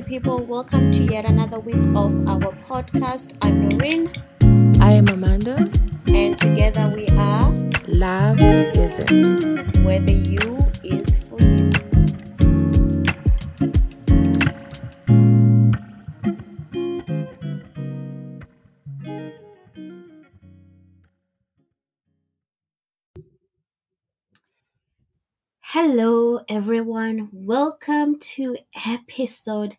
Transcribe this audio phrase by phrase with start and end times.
[0.00, 0.38] lovely people.
[0.46, 3.36] Welcome to yet another week of our podcast.
[3.42, 4.10] I'm Noreen,
[4.80, 5.70] I am Amanda.
[6.08, 7.52] and together we are
[7.86, 9.76] Love isn't.
[9.84, 11.70] Where the You is for You.
[25.60, 27.28] Hello, everyone.
[27.32, 28.56] Welcome to
[28.86, 29.76] episode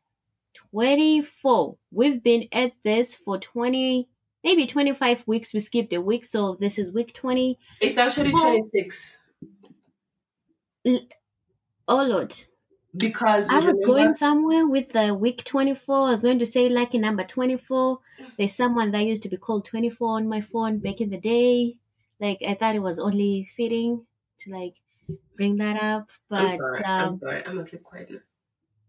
[0.71, 1.75] 24.
[1.91, 4.07] We've been at this for 20,
[4.43, 5.53] maybe 25 weeks.
[5.53, 7.57] We skipped a week, so this is week 20.
[7.81, 9.19] It's actually 26
[11.87, 12.35] Oh, Lord.
[12.95, 16.07] because I was remember- going somewhere with the week 24.
[16.07, 17.99] I was going to say lucky number 24.
[18.37, 21.77] There's someone that used to be called 24 on my phone back in the day.
[22.19, 24.05] Like, I thought it was only fitting
[24.39, 24.75] to, like,
[25.35, 26.09] bring that up.
[26.29, 26.83] I'm But sorry.
[26.85, 27.45] um, I'm sorry.
[27.45, 28.17] I'm gonna keep quiet now.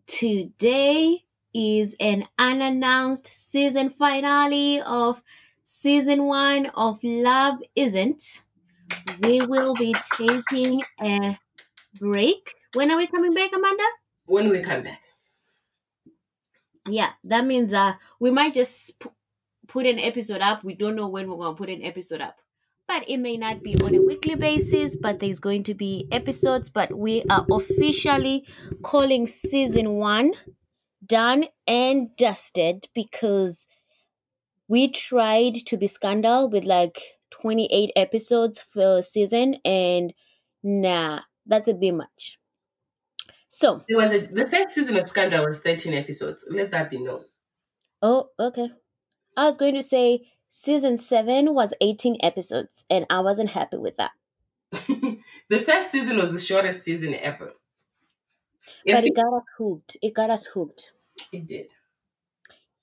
[0.06, 1.24] today
[1.54, 5.22] is an unannounced season finale of
[5.64, 8.42] season one of Love Isn't.
[9.22, 11.38] We will be taking a
[11.98, 12.54] break.
[12.74, 13.84] When are we coming back, Amanda?
[14.26, 15.00] When we come back,
[16.86, 19.08] Yeah, that means uh we might just p-
[19.68, 20.64] put an episode up.
[20.64, 22.36] We don't know when we're gonna put an episode up,
[22.88, 24.96] but it may not be on a weekly basis.
[24.96, 26.68] But there's going to be episodes.
[26.70, 28.46] But we are officially
[28.82, 30.32] calling season one
[31.04, 33.66] done and dusted because
[34.68, 37.00] we tried to be scandal with like
[37.30, 40.12] 28 episodes for a season, and
[40.62, 42.38] nah, that's a bit much.
[43.48, 46.46] So, there was a the first season of Scandal was 13 episodes.
[46.50, 47.24] Let that be known.
[48.00, 48.70] Oh, okay.
[49.36, 53.96] I was going to say season seven was 18 episodes, and I wasn't happy with
[53.96, 54.12] that.
[54.72, 57.52] the first season was the shortest season ever.
[58.86, 59.96] But it got us hooked.
[60.02, 60.92] It got us hooked.
[61.32, 61.66] it did.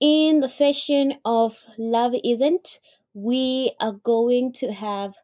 [0.01, 2.79] In the fashion of Love Isn't,
[3.13, 5.15] we are going to have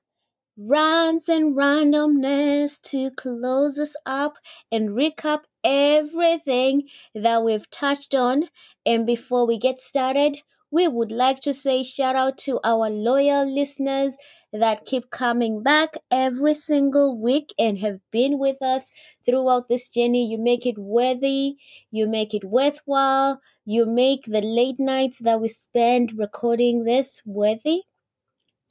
[0.58, 4.38] rants and randomness to close us up
[4.72, 8.50] and recap everything that we've touched on.
[8.86, 10.38] And before we get started,
[10.72, 14.18] we would like to say shout out to our loyal listeners
[14.52, 18.92] that keep coming back every single week and have been with us
[19.26, 20.30] throughout this journey.
[20.30, 21.56] You make it worthy,
[21.92, 27.82] you make it worthwhile, you make the late nights that we spend recording this worthy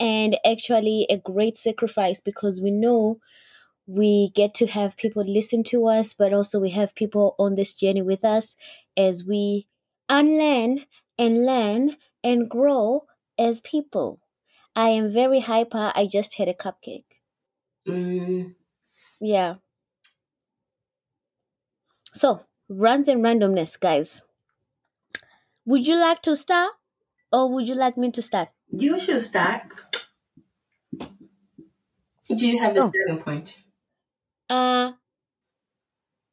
[0.00, 3.18] and actually a great sacrifice because we know
[3.86, 7.74] we get to have people listen to us, but also we have people on this
[7.74, 8.56] journey with us
[8.96, 9.66] as we
[10.08, 10.86] unlearn
[11.18, 13.06] and learn and grow
[13.38, 14.20] as people.
[14.76, 15.92] I am very hyper.
[15.94, 17.06] I just had a cupcake.
[17.86, 18.54] Mm,
[19.20, 19.56] Yeah.
[22.14, 24.22] So, rants and randomness, guys.
[25.66, 26.72] Would you like to start
[27.32, 28.50] or would you like me to start?
[28.70, 29.62] you should start.
[32.28, 32.82] Do you have a Oh.
[32.82, 33.56] starting point?
[34.48, 34.92] Uh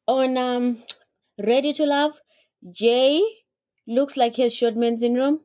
[0.06, 0.82] on um
[1.38, 2.20] Ready to Love,
[2.70, 3.22] Jay
[3.86, 5.40] looks like he has Shortman syndrome.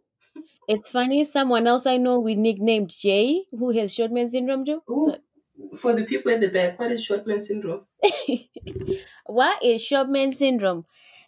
[0.67, 4.81] It's funny, someone else I know we nicknamed Jay who has Shortman syndrome too.
[4.89, 5.15] Ooh,
[5.77, 7.85] for the people at the back, what is Shortman syndrome?
[9.25, 10.85] what is Shortman syndrome?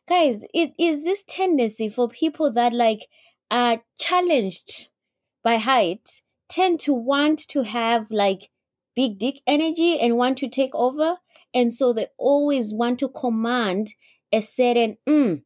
[0.08, 3.08] Guys, it is this tendency for people that like
[3.50, 4.90] are challenged
[5.44, 8.50] by height tend to want to have like
[8.96, 11.18] big dick energy and want to take over.
[11.54, 13.94] And so they always want to command
[14.32, 15.44] a certain mm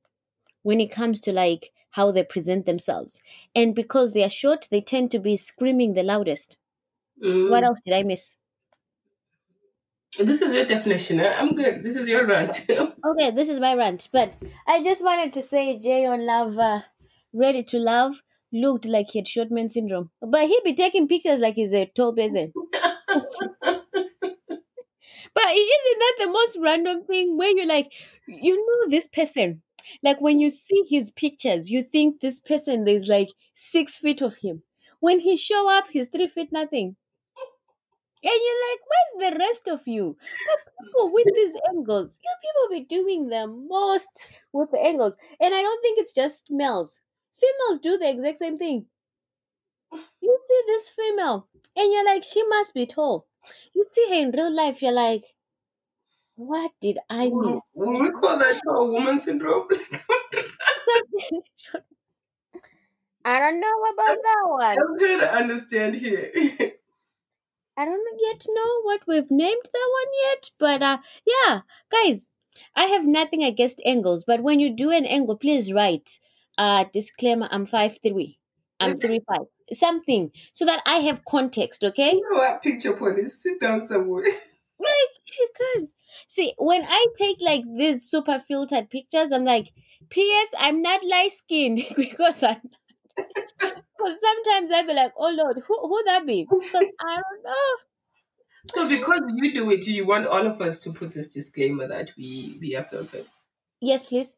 [0.63, 3.21] when it comes to like how they present themselves.
[3.55, 6.57] And because they are short, they tend to be screaming the loudest.
[7.23, 8.37] Mm, What else did I miss?
[10.19, 11.19] This is your definition.
[11.21, 11.83] I'm good.
[11.83, 12.65] This is your rant.
[12.69, 14.33] Okay, this is my rant, but
[14.67, 16.81] I just wanted to say Jay on Love, uh,
[17.33, 18.21] Ready to Love,
[18.51, 20.09] looked like he had short man syndrome.
[20.21, 22.53] But he'd be taking pictures like he's a tall person.
[25.33, 27.91] But isn't that the most random thing where you're like,
[28.27, 29.61] you know this person?
[30.03, 34.35] Like when you see his pictures, you think this person there's like six feet of
[34.37, 34.63] him.
[34.99, 36.95] When he show up, he's three feet nothing.
[38.25, 40.15] And you're like, where's the rest of you?
[40.47, 44.09] But people with these angles, you people be doing the most
[44.53, 45.15] with the angles.
[45.41, 47.01] And I don't think it's just males.
[47.35, 48.85] Females do the exact same thing.
[50.21, 53.27] You see this female, and you're like, she must be tall.
[53.73, 55.35] You see her in real life, you're like,
[56.35, 57.61] what did I miss?
[57.75, 59.67] Will we call that tall woman syndrome?
[63.25, 64.77] I don't know about that one.
[64.77, 66.31] I'm trying to understand here.
[67.77, 72.27] I don't yet know what we've named that one yet, but uh, yeah, guys,
[72.75, 76.19] I have nothing against angles, but when you do an angle, please write
[76.57, 77.47] uh disclaimer.
[77.49, 78.37] I'm five three.
[78.79, 79.47] I'm three five.
[79.71, 81.83] Something so that I have context.
[81.83, 82.11] Okay.
[82.13, 82.61] You know what?
[82.61, 83.41] Picture police.
[83.41, 84.25] Sit down somewhere.
[84.79, 85.12] Like
[85.47, 85.93] because
[86.27, 89.73] see when I take like these super filtered pictures, I'm like,
[90.09, 90.53] P.S.
[90.59, 92.61] I'm not light skinned because I'm.
[93.15, 96.47] Because sometimes I'd be like, oh Lord, who who that be?
[96.49, 97.75] Because I don't know.
[98.69, 101.87] So because you do it, do you want all of us to put this disclaimer
[101.87, 103.25] that we we are filtered?
[103.81, 104.37] Yes, please.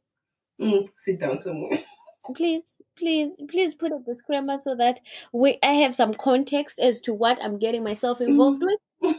[0.59, 1.79] Mm, sit down somewhere.
[2.35, 4.99] please please please put a disclaimer so that
[5.31, 9.15] we i have some context as to what i'm getting myself involved with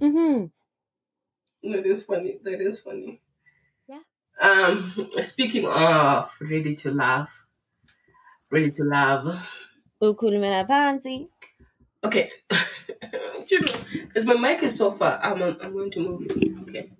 [0.00, 0.44] mm-hmm.
[1.64, 2.38] That is funny.
[2.42, 3.20] That is funny.
[3.88, 4.00] Yeah.
[4.40, 7.46] Um, speaking of ready to laugh,
[8.50, 9.24] ready to laugh.
[10.02, 11.28] Ukhulumela phansi.
[12.04, 12.30] Okay.
[13.48, 16.28] you know, because my mic is so far, I'm I'm going to move.
[16.68, 16.90] Okay.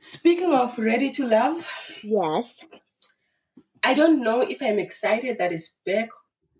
[0.00, 1.68] Speaking of ready to love.
[2.02, 2.64] yes
[3.82, 6.08] I don't know if I'm excited that it's back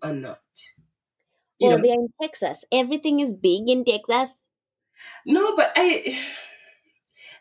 [0.03, 0.41] or not.
[1.59, 4.37] You well know, they're in texas everything is big in texas
[5.25, 6.17] no, but I.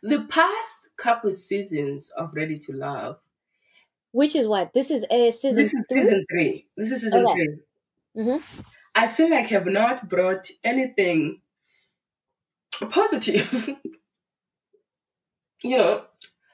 [0.09, 3.19] The past couple seasons of Ready to Love.
[4.13, 6.67] which is what this is a season This is three season three.
[6.77, 7.35] This is season Okay.
[7.35, 7.59] three.
[8.17, 8.61] mm-hmm.
[8.95, 11.43] I feel like have not brought anything
[12.91, 13.53] positive.
[15.63, 16.05] you know,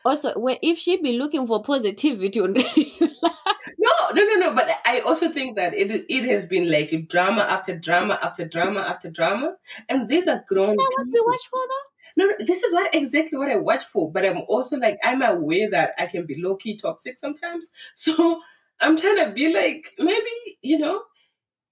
[0.05, 4.55] also when if she be looking for positivity on no, no, no, no.
[4.55, 8.81] But I also think that it it has been like drama after drama after drama
[8.81, 9.55] after drama,
[9.89, 12.95] and these are grown That what we watch for though No, no, this is what
[12.95, 14.11] exactly what I watch for.
[14.11, 17.71] But I'm also like I'm aware that I can be low key toxic sometimes.
[17.95, 18.41] So
[18.81, 20.31] I'm trying to be like maybe
[20.63, 21.05] you know,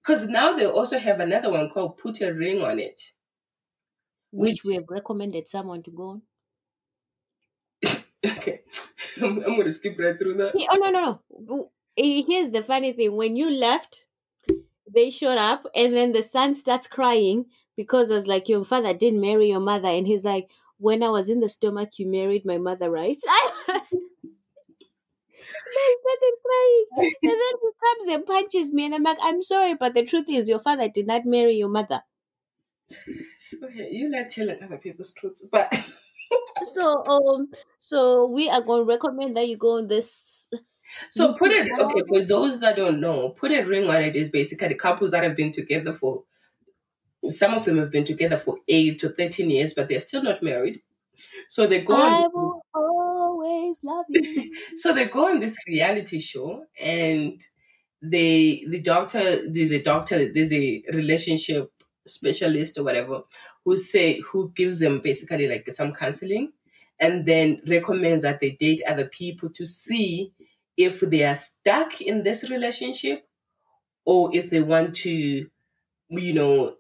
[0.03, 3.13] because now they also have another one called Put a Ring on It.
[4.33, 6.23] which we have recommended someone to go on
[8.25, 8.61] Okay,
[9.23, 10.55] I'm, I'm gonna skip right through that.
[10.55, 14.07] Oh no no no here's the funny thing when you left
[14.93, 17.47] they showed up and then the son starts crying
[17.83, 21.09] because I was like your father didn't marry your mother and he's like when I
[21.11, 23.99] was in the stomach you married my mother right I was
[25.75, 26.87] they started crying
[27.25, 30.29] and then he comes and punches me and I'm like I'm sorry but the truth
[30.29, 32.03] is your father did not marry your mother
[33.63, 35.73] Okay, you like telling other people's truths, but
[36.75, 40.49] so um so we are going to recommend that you go on this
[41.11, 43.31] so put it okay for those that don't know.
[43.31, 46.25] Put a ring on it is basically couples that have been together for.
[47.29, 50.43] Some of them have been together for eight to thirteen years, but they're still not
[50.43, 50.83] married.
[51.49, 52.27] So they go I on.
[52.33, 57.41] will always love you So they go on this reality show, and
[58.03, 61.71] they the doctor there's a doctor there's a relationship
[62.07, 63.23] specialist or whatever
[63.65, 66.53] who say who gives them basically like some counseling,
[66.99, 70.33] and then recommends that they date other people to see
[70.77, 73.29] if they are stuck in this relationship
[74.05, 75.49] or if they want to
[76.11, 76.77] you know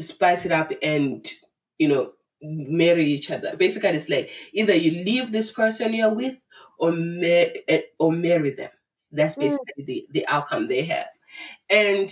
[0.00, 1.30] spice it up and
[1.78, 2.12] you know
[2.42, 3.56] marry each other.
[3.56, 6.36] Basically it's like either you leave this person you're with
[6.78, 8.70] or mar- eh, or marry them.
[9.12, 9.56] That's Mm.
[9.56, 11.08] basically the, the outcome they have.
[11.70, 12.10] And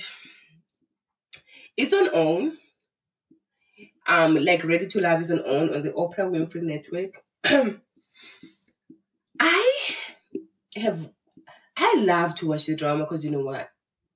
[1.76, 2.58] it's on own.
[4.06, 7.24] Um like ready to love is on own on the oprah winfrey network.
[9.40, 9.94] I
[10.76, 11.10] have
[11.76, 13.70] i love to watch the drama because you know what?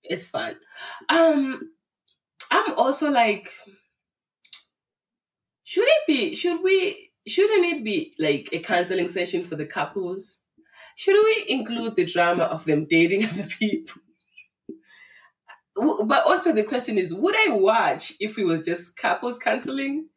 [0.05, 0.59] It's fun.
[1.09, 1.74] Um
[2.55, 3.51] i'm also like
[5.63, 10.39] should it be should we shouldn't it be like a counseling session for the couples
[10.97, 14.01] should we include the drama of them dating other people
[15.77, 20.09] but also the question is would i watch if it was just couples counseling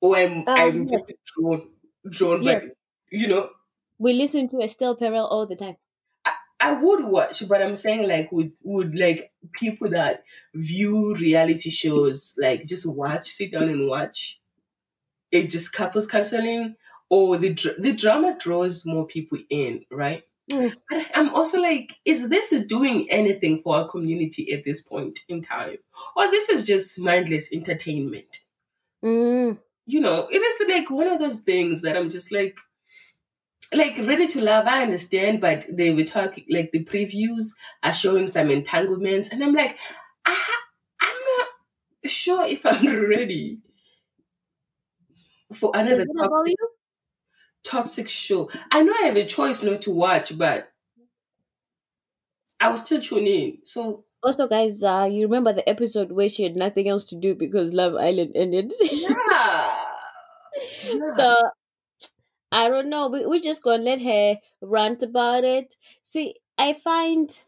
[0.00, 1.02] or i'm i'm Um, yes.
[1.02, 1.70] just drawn
[2.10, 2.60] drawn Yes.
[2.60, 2.68] by
[3.10, 3.50] you know
[3.96, 5.76] We listen to Esther Perel all the time.
[6.60, 10.24] I would watch, but I'm saying like would would like people that
[10.54, 14.40] view reality shows like just watch, sit down and watch.
[15.30, 16.76] It just couples counseling
[17.10, 20.24] or the dr- the drama draws more people in, right?
[20.50, 20.74] Mm.
[20.88, 25.42] But I'm also like, is this doing anything for our community at this point in
[25.42, 25.76] time,
[26.16, 28.40] or this is just mindless entertainment?
[29.04, 29.60] Mm.
[29.86, 32.58] You know, it is like one of those things that I'm just like,
[33.72, 34.66] like ready to love.
[34.66, 37.50] I understand, but they were talking like the previews
[37.82, 39.78] are showing some entanglements, and I'm like,
[40.24, 40.36] I,
[41.00, 41.48] I'm not
[42.10, 43.60] sure if I'm ready
[45.54, 46.56] for another toxic,
[47.64, 48.50] toxic show.
[48.70, 50.72] I know I have a choice not to watch, but
[52.60, 53.58] I will still tune in.
[53.64, 57.34] So Also, guys, uh, you remember the episode where she had nothing else to do
[57.34, 58.72] because Love Island ended?
[58.80, 59.14] yeah,
[60.82, 60.96] yeah.
[61.16, 61.34] so
[62.52, 63.08] I don't know.
[63.08, 65.76] We we just gonna let her rant about it.
[66.02, 67.42] See, I find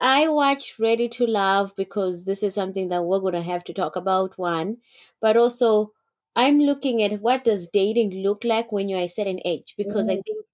[0.00, 3.96] I watch Ready to Love because this is something that we're gonna have to talk
[3.96, 4.36] about.
[4.36, 4.78] One,
[5.20, 5.92] but also
[6.36, 10.14] I'm looking at what does dating look like when you're a certain age because I
[10.14, 10.22] Ooh.
[10.24, 10.46] think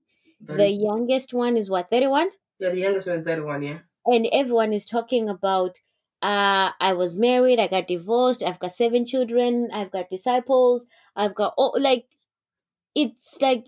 [0.48, 3.80] the youngest one is what 31 yeah, the youngest one is that one, yeah.
[4.06, 5.78] and everyone is talking about
[6.22, 11.34] uh i was married i got divorced i've got seven children i've got disciples i've
[11.34, 12.06] got all like
[13.02, 13.64] it's like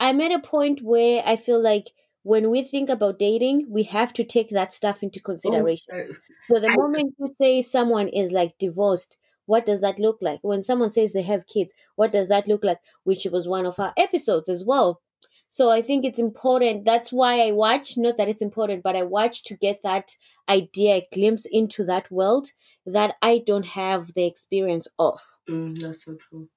[0.00, 1.88] i'm at a point where i feel like
[2.22, 5.94] when we think about dating we have to take that stuff into consideration.
[5.94, 6.14] Oh,
[6.50, 10.40] so the I- moment you say someone is like divorced what does that look like?
[10.42, 12.80] When someone says they have kids what does that look like?
[13.04, 15.00] Which was one of our episodes as well.
[15.48, 19.02] So i think it's important that's why i watch not that it's important but i
[19.02, 20.16] watch to get that
[20.48, 22.48] idea a glimpse into that world
[22.86, 25.20] that i don't have the experience of.
[25.48, 26.48] Mm, that's so true.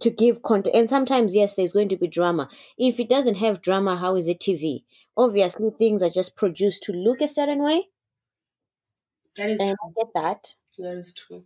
[0.00, 3.62] To give content and sometimes yes there's going to be drama if it doesn't have
[3.62, 4.84] drama how is it tv
[5.16, 7.88] obviously things are just produced to look a certain way
[9.36, 9.78] That is and true.
[9.84, 11.44] i get that That is true.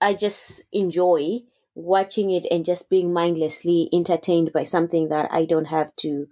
[0.00, 5.66] I just enjoy watching it and just being mindlessly entertained by something that I don't
[5.66, 6.28] have to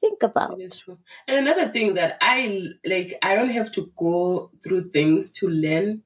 [0.00, 0.58] think about.
[0.58, 0.98] That is true.
[1.28, 6.02] And another thing that I like, I don't have to go through things to learn,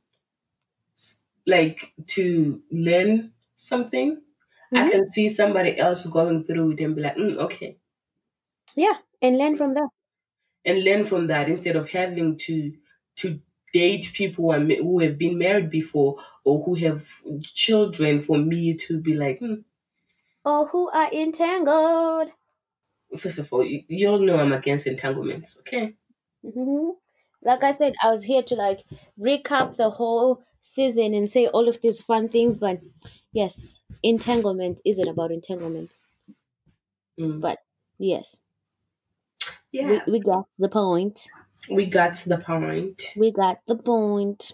[1.47, 4.23] like to learn something.
[4.75, 4.91] I Mhm.
[4.91, 7.79] can see somebody else going through it and be like, mm, okay,
[8.75, 9.89] Yeah, and learn from that.
[10.65, 12.77] and learn from that instead of having to
[13.17, 13.41] to
[13.73, 17.07] date people who, are, who have been married before or who have
[17.43, 18.21] children.
[18.21, 19.55] For me to be like, hmm,
[20.45, 22.31] Or who are entangled.
[23.19, 25.95] first of all, you, you all know I'm against entanglements, okay?
[26.45, 26.97] Mhm.
[27.43, 28.85] Like I said, I was here to like
[29.19, 32.81] recap the whole season and say all of these fun things, but
[33.33, 35.99] yes, entanglement isn't about entanglement.
[37.19, 37.41] Mm.
[37.41, 37.59] But
[37.99, 38.41] yes,
[39.73, 41.29] Yeah, we, we got the point.
[41.69, 43.15] we got the point.
[43.15, 44.53] We got the point.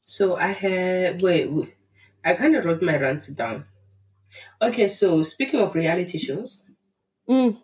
[0.00, 1.76] So I had wait, wait
[2.24, 3.66] I kind of wrote my rants down.
[4.62, 6.62] Okay, so speaking of reality shows,
[7.28, 7.62] Mm.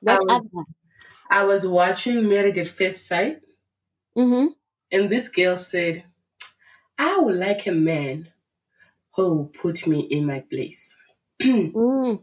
[0.00, 0.64] What Um, other?
[1.30, 3.42] I was watching Married at First Sight,
[4.16, 4.54] Mm-hmm.
[4.90, 6.04] and this girl said,
[6.98, 8.33] "I would like a man
[9.16, 10.96] who put me in my place."
[11.42, 12.22] Mm.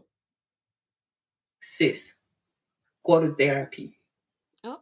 [1.60, 2.14] Sis,
[3.04, 3.98] go to therapy.
[4.64, 4.80] Oh.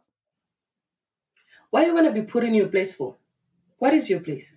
[1.69, 3.17] Why you wanna be put in your place for?
[3.77, 4.55] What is your place?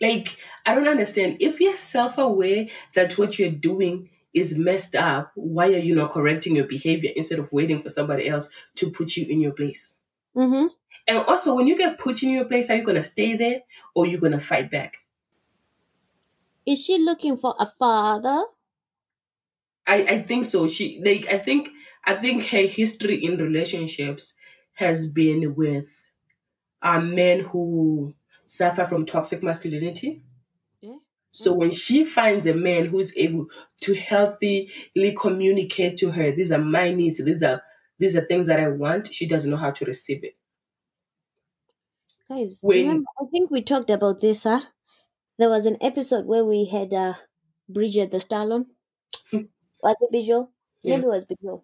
[0.00, 1.36] Like, I don't understand.
[1.40, 6.56] If you're self-aware that what you're doing is messed up, why are you not correcting
[6.56, 9.94] your behavior instead of waiting for somebody else to put you in your place?
[10.36, 10.66] Mm-hmm.
[11.06, 13.60] And also, when you get put in your place, are you gonna stay there
[13.94, 14.94] or you gonna fight back?
[16.66, 18.46] Is she looking for a father?
[19.86, 20.68] I, I think so.
[20.68, 21.70] She like I think
[22.04, 24.34] I think her history in relationships
[24.74, 25.88] has been with
[26.82, 28.14] uh, men who
[28.46, 30.24] suffer from toxic masculinity.
[30.80, 30.96] Yeah.
[31.32, 33.48] So when she finds a man who's able
[33.82, 34.70] to healthily
[35.18, 37.62] communicate to her, these are my needs, these are
[37.98, 40.36] these are things that I want, she doesn't know how to receive it.
[42.28, 44.62] Guys, When- remember, I think we talked about this, huh?
[45.38, 47.14] There was an episode where we had uh,
[47.68, 48.66] Bridget the Stallone.
[49.32, 50.48] was it Bijou?
[50.82, 50.96] Yeah.
[50.96, 51.62] Maybe it was Bijou.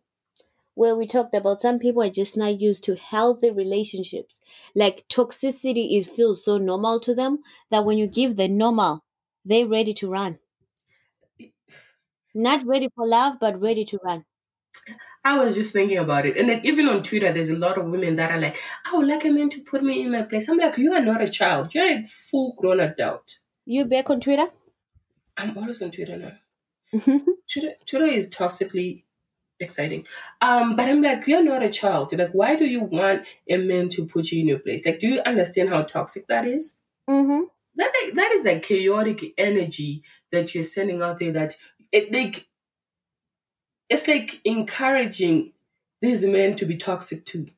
[0.75, 4.41] Where we talked about some people are just not used to healthy relationships.
[4.75, 7.39] Like toxicity is feels so normal to them
[7.71, 9.05] that when you give the normal,
[9.45, 10.39] they're ready to run.
[12.35, 14.25] Not ready for love, but ready to run.
[15.25, 16.37] I was just thinking about it.
[16.37, 18.57] And then even on Twitter, there's a lot of women that are like,
[18.87, 20.49] I would like a man to put me in my place.
[20.49, 21.75] I'm like, you are not a child.
[21.75, 23.39] You're a full grown adult.
[23.71, 24.47] You back on Twitter?
[25.37, 26.33] I'm always on Twitter now.
[27.53, 29.05] Twitter, Twitter is toxically
[29.61, 30.07] exciting.
[30.41, 32.11] Um, but I'm like, you're not a child.
[32.17, 34.87] Like, why do you want a man to put you in your place?
[34.87, 36.77] Like, do you understand how toxic that is?
[37.11, 37.43] mm-hmm.
[37.77, 41.33] That that is like chaotic energy that you're sending out there.
[41.33, 41.55] That
[41.93, 42.49] it like
[43.91, 45.53] it's like encouraging
[46.01, 47.49] these men to be toxic too.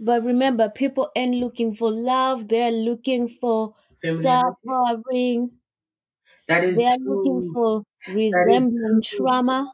[0.00, 2.48] But remember, people ain't looking for love.
[2.48, 5.60] They're looking for Suffering.
[6.46, 7.06] That is They are true.
[7.06, 9.72] looking for resembling trauma.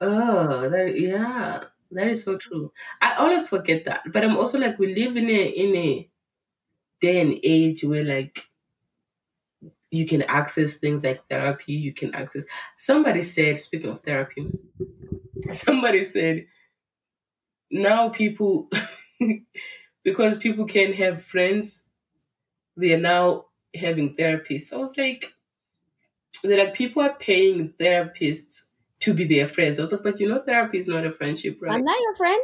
[0.00, 2.72] Oh, that yeah, that is so true.
[3.00, 6.10] I always forget that, but I'm also like we live in a in a
[7.00, 8.50] day and age where like
[9.90, 11.72] you can access things like therapy.
[11.72, 12.44] You can access.
[12.76, 14.50] Somebody said, speaking of therapy,
[15.50, 16.46] somebody said
[17.70, 18.68] now people
[20.04, 21.84] because people can have friends,
[22.76, 24.72] they are now having therapists.
[24.72, 25.34] I was like,
[26.42, 28.62] they're like people are paying therapists
[29.00, 29.78] to be their friends.
[29.78, 31.72] I was like, but you know, therapy is not a friendship, right?
[31.74, 32.42] I'm not your friend.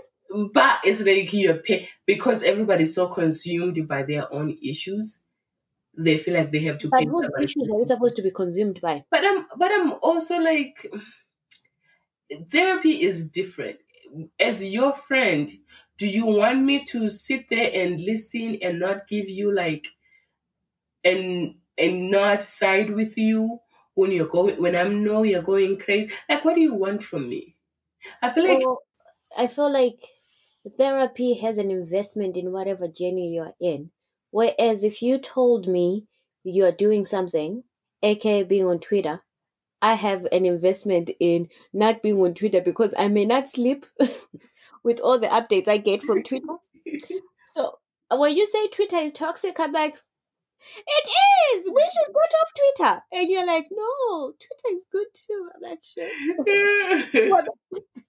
[0.52, 5.18] But it's like you're pay because everybody's so consumed by their own issues.
[5.96, 7.06] They feel like they have to But pay.
[7.06, 9.04] whose issues are we supposed to be consumed by?
[9.10, 10.86] but I'm but I'm also like
[12.50, 13.78] therapy is different.
[14.38, 15.50] As your friend,
[15.98, 19.88] do you want me to sit there and listen and not give you like
[21.04, 23.60] and and not side with you
[23.94, 26.12] when you're going when I'm know you're going crazy?
[26.28, 27.56] Like what do you want from me?
[28.20, 28.66] I feel like
[29.36, 30.00] I feel like
[30.78, 33.90] therapy has an investment in whatever journey you're in.
[34.30, 36.06] Whereas if you told me
[36.44, 37.64] you're doing something,
[38.02, 39.20] aka being on Twitter,
[39.80, 43.84] I have an investment in not being on Twitter because I may not sleep
[44.84, 46.46] with all the updates I get from Twitter.
[47.54, 47.78] So
[48.10, 49.96] when you say Twitter is toxic, I'm like,
[50.86, 51.08] it
[51.54, 51.68] is.
[51.68, 53.02] We should get off Twitter.
[53.12, 55.50] And you're like, no, Twitter is good too.
[55.54, 56.08] I'm like, sure.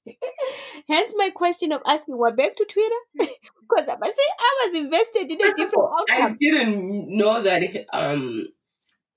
[0.88, 3.29] Hence my question of asking, what back to Twitter?
[3.69, 7.41] Because I must say I was invested in a First different all, I didn't know
[7.41, 8.50] that um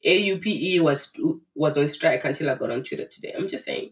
[0.06, 1.12] AUPE was
[1.54, 3.34] was on strike until I got on Twitter today.
[3.36, 3.90] I'm just saying.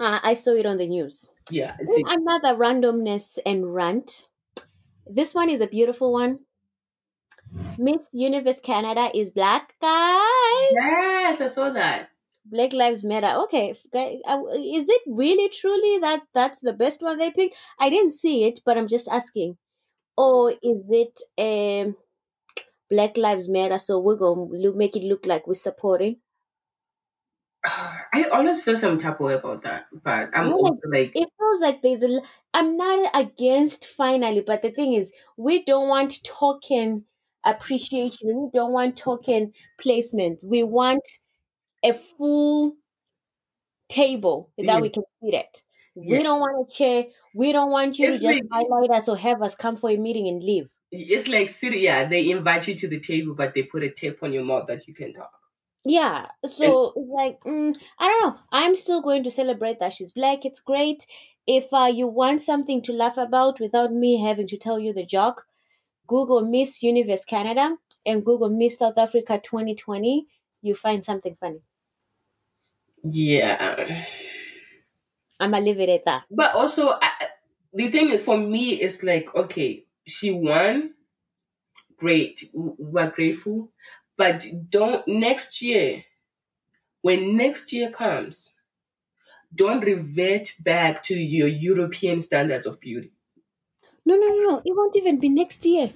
[0.00, 1.28] Uh, I saw it on the news.
[1.50, 4.28] Yeah, Another randomness and rant.
[5.06, 6.40] This one is a beautiful one.
[7.78, 10.20] Miss Universe Canada is black, guys.
[10.70, 12.10] yes, I saw that.
[12.44, 13.38] Black Lives Matter.
[13.44, 17.56] Okay, uh, is it really truly that that's the best one they picked?
[17.78, 19.58] I didn't see it, but I'm just asking.
[20.16, 21.96] Or is it um,
[22.90, 23.78] Black Lives Matter?
[23.78, 26.20] So we're gonna make it look like we're supporting.
[27.64, 30.62] I always feel some type of way about that, but I'm Yeah.
[30.62, 32.20] also like, It feels like there's a.
[32.52, 37.06] I'm not against finally, but the thing is, we don't want token
[37.46, 38.28] appreciation.
[38.28, 40.40] We don't want token placement.
[40.42, 41.02] We want
[41.84, 42.74] a full
[43.88, 45.62] table that we can sit at.
[45.94, 47.04] We don't want a chair.
[47.34, 49.90] We don't want you It's to just like- highlight us or have us come for
[49.90, 50.68] a meeting and leave.
[50.92, 51.50] it's like.
[51.62, 54.66] Yeah, they invite you to the table, but they put a tape on your mouth
[54.66, 55.32] that you can talk.
[55.84, 58.40] Yeah, so it's like mm, I don't know.
[58.50, 60.44] I'm still going to celebrate that she's black.
[60.44, 61.06] It's great.
[61.46, 65.06] If uh, you want something to laugh about without me having to tell you the
[65.06, 65.44] joke,
[66.06, 70.26] Google Miss Universe Canada and Google Miss South Africa 2020.
[70.62, 71.62] You find something funny.
[73.04, 74.04] Yeah,
[75.40, 76.24] I'ma leave it at that.
[76.30, 77.10] but also I,
[77.72, 80.94] the thing is, for me, it's like okay, she won.
[81.98, 83.70] Great, we're grateful,
[84.16, 86.04] but don't next year.
[87.02, 88.50] When next year comes,
[89.54, 93.12] don't revert back to your European standards of beauty.
[94.06, 94.62] No, no, no, no.
[94.64, 95.92] It won't even be next year.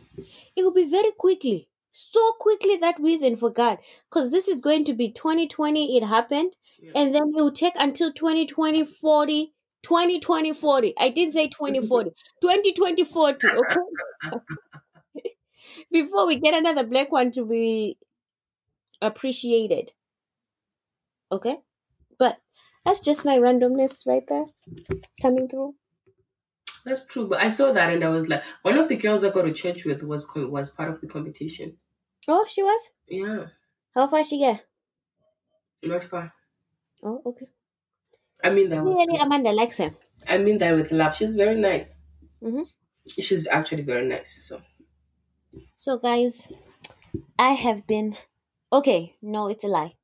[0.57, 1.68] It will be very quickly.
[1.92, 3.81] So quickly that we even forgot.
[4.11, 6.57] Because this is going to be 2020, it happened.
[6.83, 6.92] Yeah.
[6.94, 10.94] And then it will take until 2020, 40, 2020, 40.
[10.99, 12.11] I did say 2040.
[12.42, 13.81] 2020, 40, okay?
[15.90, 17.99] Before we get another black one to be
[19.03, 19.92] appreciated.
[21.33, 21.61] Okay?
[22.18, 22.40] But
[22.85, 24.46] that's just my randomness right there
[25.23, 25.77] coming through.
[26.85, 29.31] That's true, but I saw that and I was like, one of the girls I
[29.31, 31.77] go to church with was com- was part of the competition.
[32.29, 32.90] Oh, she was?
[33.09, 33.47] Yeah,
[33.95, 34.66] How far she get?
[35.83, 36.33] not far.
[37.03, 37.47] Oh, okay.
[38.45, 38.85] I mean that.
[38.85, 39.97] With, Amanda likes him.
[40.27, 41.16] I mean that with love.
[41.16, 41.99] She's very nice.
[42.43, 42.66] Mhm.
[43.09, 44.47] She's actually very nice.
[44.49, 44.62] So
[45.75, 46.53] So, guys,
[47.38, 48.16] I have been.
[48.73, 49.97] Okay, no, it's a lie.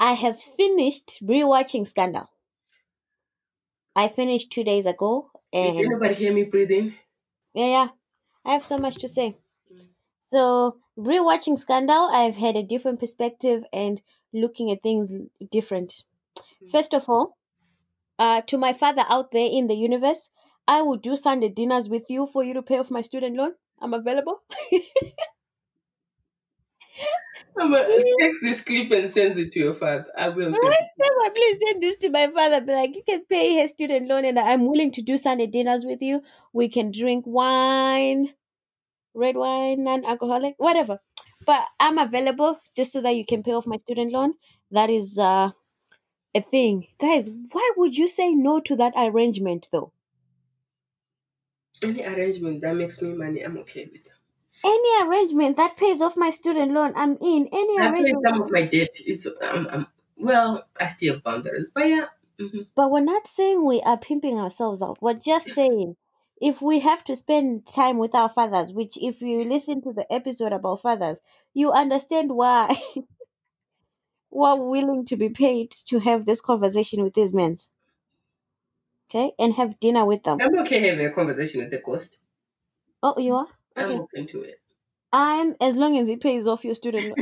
[0.00, 2.30] I have finished rewatching Scandal.
[3.94, 6.94] I finished two days ago, And anybody hear me breathing?
[7.54, 7.88] yeah, yeah,
[8.44, 9.36] I have so much to say.
[10.20, 14.00] So, rewatching Scandal, I've had a different perspective and
[14.32, 15.10] looking at things
[15.50, 16.04] different.
[16.70, 17.36] First of all,
[18.18, 20.30] uh, to my father out there in the universe,
[20.68, 23.54] I will do Sunday dinners with you for you to pay off my student loan.
[23.80, 24.42] I'm available.
[27.58, 30.06] I'm gonna text this clip and send it to your father.
[30.16, 30.88] I will send Right?
[31.02, 32.60] Someone please send this to my father.
[32.60, 35.84] Be like, you can pay his student loan, and I'm willing to do Sunday dinners
[35.84, 36.22] with you.
[36.52, 38.34] We can drink wine,
[39.14, 41.00] red wine, non-alcoholic, whatever.
[41.46, 44.34] But I'm available just so that you can pay off my student loan.
[44.70, 45.50] That is uh,
[46.34, 47.30] a thing, guys.
[47.30, 49.92] Why would you say no to that arrangement, though?
[51.82, 54.09] Any arrangement that makes me money, I'm okay with.
[54.64, 57.48] Any arrangement that pays off my student loan, I'm in.
[57.52, 58.24] Any I paid arrangement.
[58.26, 58.90] some of my debt.
[59.06, 62.06] It's um, um well, I still have boundaries, but yeah.
[62.38, 62.66] mhm.
[62.74, 64.98] But we're not saying we are pimping ourselves out.
[65.00, 65.96] We're just saying
[66.40, 70.10] if we have to spend time with our fathers, which if you listen to the
[70.12, 71.20] episode about fathers,
[71.54, 72.74] you understand why
[74.30, 77.56] we're willing to be paid to have this conversation with these men.
[79.08, 80.38] Okay, and have dinner with them.
[80.40, 82.18] I'm okay having a conversation with the ghost.
[83.02, 83.48] Oh, you are?
[83.76, 83.98] I'm Okay.
[83.98, 84.60] open to it.
[85.12, 87.16] I'm as long as it pays off your student loan.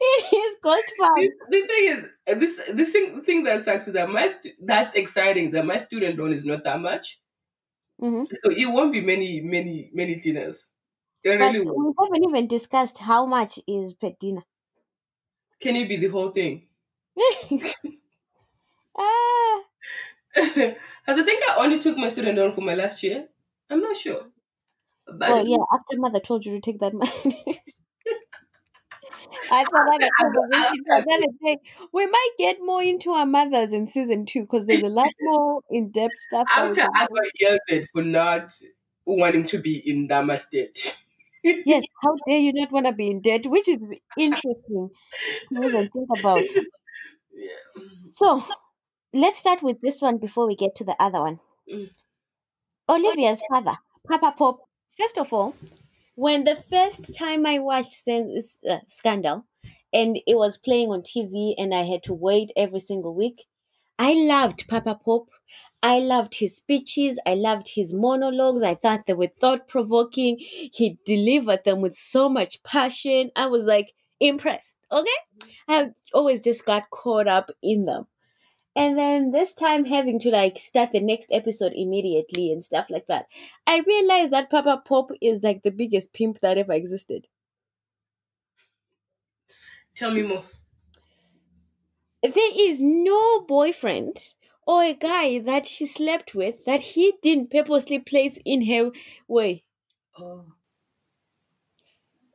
[0.00, 3.94] it is cost the, the thing is, uh, this this thing, thing that sucks is
[3.94, 5.50] that my stu- that's exciting.
[5.52, 7.20] That my student loan is not that much,
[7.98, 8.26] Mhm.
[8.32, 10.70] so it won't be many many many dinners.
[11.22, 11.76] It But really won't.
[11.76, 14.42] we haven't even discussed how much is per dinner.
[15.58, 16.68] Can it be the whole thing?
[18.96, 19.64] ah,
[20.36, 23.28] As I think I only took my student loan for my last year.
[23.70, 24.30] I'm not sure,
[25.06, 27.60] but oh yeah, after mother told you to take that money.
[29.50, 31.58] Another conversation for another day.
[31.92, 35.60] We might get more into our mothers in season two because there's a lot more
[35.70, 36.46] in-depth stuff.
[36.50, 38.54] after I got yelled at for not
[39.04, 40.98] wanting to be in that much debt.
[41.42, 43.78] Yes, how dare you not want to be in debt, which is
[44.18, 44.90] interesting
[45.52, 46.42] to even think about.
[47.32, 47.50] yeah.
[48.12, 48.42] So
[49.12, 51.40] let's start with this one before we get to the other one.
[51.72, 51.90] Mm.
[52.88, 53.76] Olivia's father,
[54.08, 54.60] Papa Pope.
[54.98, 55.54] First of all,
[56.14, 59.44] when the first time I watched uh, Scandal
[59.92, 63.44] and it was playing on TV and I had to wait every single week,
[63.98, 65.30] I loved Papa Pope.
[65.82, 67.18] I loved his speeches.
[67.26, 68.62] I loved his monologues.
[68.62, 70.36] I thought they were thought provoking.
[70.38, 73.30] He delivered them with so much passion.
[73.36, 74.78] I was like impressed.
[74.90, 75.18] Okay.
[75.68, 78.06] I always just got caught up in them.
[78.76, 83.06] And then this time having to like start the next episode immediately and stuff like
[83.06, 83.26] that.
[83.66, 87.28] I realized that Papa Pope is like the biggest pimp that ever existed.
[89.94, 90.44] Tell me more.
[92.24, 92.32] There
[92.68, 94.34] is no boyfriend
[94.66, 98.90] or a guy that she slept with that he didn't purposely place in her
[99.28, 99.62] way.
[100.18, 100.54] Oh.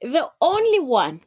[0.01, 1.21] The only one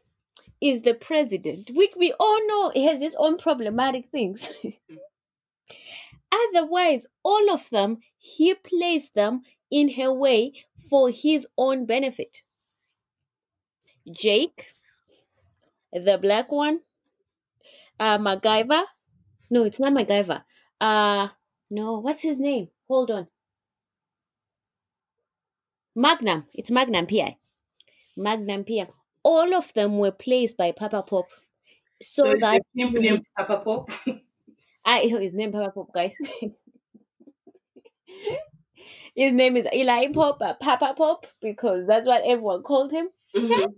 [0.63, 4.49] is the president, which we all know has his own problematic things.
[6.33, 10.53] Otherwise, all of them, he placed them in her way
[10.89, 12.43] for his own benefit.
[14.11, 14.67] Jake,
[15.93, 16.81] the black one,
[17.99, 18.85] uh, MacGyver.
[19.51, 20.43] No, it's not MacGyver.
[20.81, 21.29] Uh,
[21.71, 22.69] no, what's his name?
[22.89, 23.27] Hold on.
[25.95, 26.47] Magnum.
[26.55, 27.37] It's Magnum PI.
[28.17, 28.89] Magnum PI.
[29.25, 31.29] All of them were placed by Papa Pope.
[32.03, 33.91] So, So that pimp named Papa Pope.
[34.85, 36.17] I his name Papa Pope, guys.
[39.15, 43.09] his name is Eli Pope, uh, Papa Pope, because that's what everyone called him.
[43.37, 43.75] Mhm.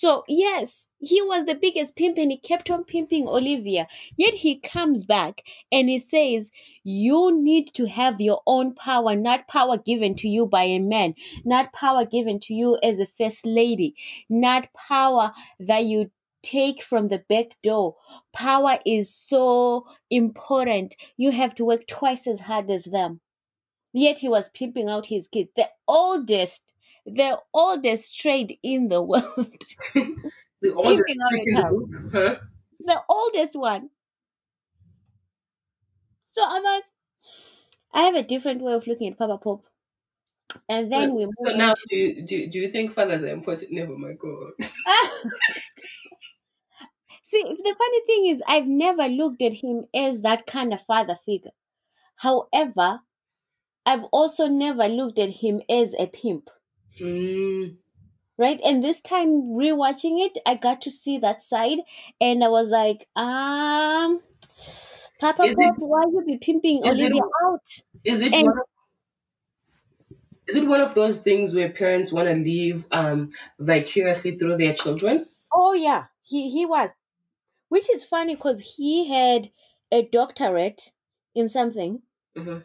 [0.00, 3.88] So yes, he was the biggest pimp and he kept on pimping Olivia.
[4.16, 6.52] Yet he comes back and he says,
[6.84, 11.16] You need to have your own power, not power given to you by a man,
[11.44, 13.96] not power given to you as a first lady,
[14.30, 16.12] not power that you
[16.44, 17.96] take from the back door.
[18.32, 20.94] Power is so important.
[21.16, 23.20] You have to work twice as hard as them.
[23.92, 26.62] Yet he was pimping out his kid, the oldest,
[27.16, 29.62] the oldest trade in the world.
[30.60, 32.36] The oldest in the huh?
[32.80, 33.90] the oldest one.
[36.26, 36.84] So I'm like,
[37.92, 39.66] I have a different way of looking at Papa Pope.
[40.68, 43.72] And then we move So now, do you, do, do you think fathers are important?
[43.72, 44.52] Never, my God.
[47.22, 51.14] See, the funny thing is, I've never looked at him as that kind of father
[51.14, 51.52] figure.
[52.16, 53.02] However,
[53.86, 56.50] I've also never looked at him as a pimp.
[57.00, 57.76] Mm.
[58.38, 58.60] right?
[58.64, 61.78] And this time rewatching it, I got to see that side,
[62.20, 64.20] and I was like, um,
[65.20, 67.68] Papa Is it- Pop, why you be pimping is it- Olivia out?
[68.04, 68.64] Is it And- one of,
[70.46, 74.74] is it one of those things where parents want to live um, vicariously through their
[74.74, 75.26] children?
[75.52, 76.94] Oh yeah, he he was,
[77.68, 79.50] which is funny because he had
[79.90, 80.92] a doctorate
[81.34, 82.02] in something,
[82.36, 82.62] Mhm.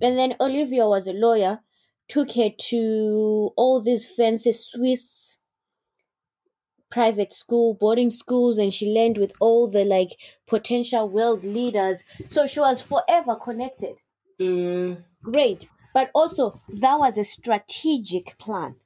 [0.00, 1.62] and then Olivia was a lawyer,
[2.08, 5.38] took her to all these fancy Swiss
[6.90, 10.10] private school boarding schools and she learned with all the like
[10.46, 12.04] potential world leaders.
[12.28, 13.96] So she was forever connected.
[14.40, 15.02] Mm.
[15.22, 15.68] great.
[15.94, 18.76] But also that was a strategic plan.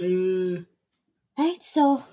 [0.00, 0.66] Mm.
[1.38, 1.62] right?
[1.62, 2.04] So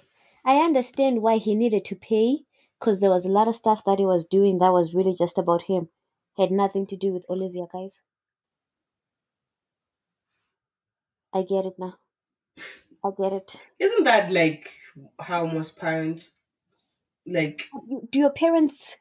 [0.45, 2.39] i understand why he needed to pay
[2.79, 5.38] because there was a lot of stuff that he was doing that was really just
[5.38, 5.89] about him.
[6.38, 7.97] Had nothing to do with olivia guys
[11.33, 11.95] i get it now
[13.03, 14.69] i get it Isn't that like
[15.19, 16.31] how most parents
[17.25, 17.67] like?
[18.11, 18.97] Do your parents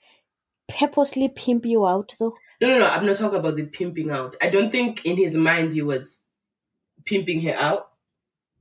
[0.69, 2.87] purposely pimp you out though No, no, no.
[2.87, 4.37] I'm not talking about the pimping out.
[4.43, 6.21] I don't think in his mind he was
[7.05, 7.91] pimping her out.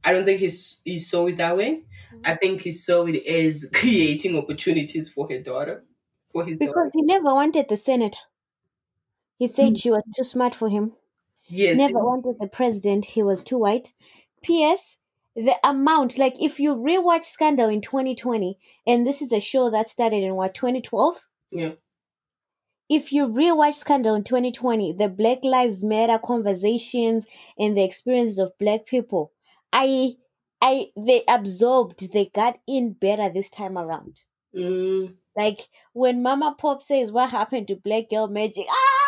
[0.03, 1.81] I don't think he's he saw it that way.
[2.23, 2.39] I mm.
[2.39, 5.83] think he saw it as creating opportunities for her daughter,
[6.27, 6.71] for his daughter.
[6.71, 8.15] Because he never wanted the Senate.
[9.37, 9.73] He said hmm.
[9.75, 10.95] she was too smart for him.
[11.49, 13.05] Yes, Never with the president.
[13.05, 13.93] He was too white.
[14.43, 14.97] P.S.
[15.35, 18.57] The amount, like if you rewatch Scandal in 2020,
[18.87, 21.19] and this is a show that started in what 2012.
[21.51, 21.71] yeah.
[22.89, 27.25] If you rewatch Scandal in 2020, the Black Lives Matter conversations
[27.59, 29.33] and the experiences of Black people,
[29.73, 30.13] I,
[30.61, 32.13] I, they absorbed.
[32.13, 34.19] They got in better this time around.
[34.55, 39.06] Mm, Like when Mama Pope says, "What happened to Black Girl Magic?" Ah,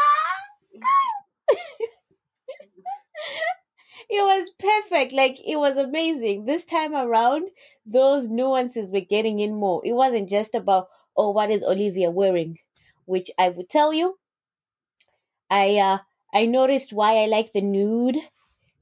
[4.10, 5.14] it was perfect.
[5.14, 6.46] Like it was amazing.
[6.46, 7.50] This time around,
[7.86, 9.82] those nuances were getting in more.
[9.86, 12.60] It wasn't just about, "Oh, what is Olivia wearing?"
[13.06, 14.18] Which I would tell you.
[15.50, 16.00] I uh
[16.34, 18.18] I noticed why I like the nude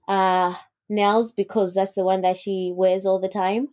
[0.07, 0.55] uh
[0.89, 3.69] nails because that's the one that she wears all the time.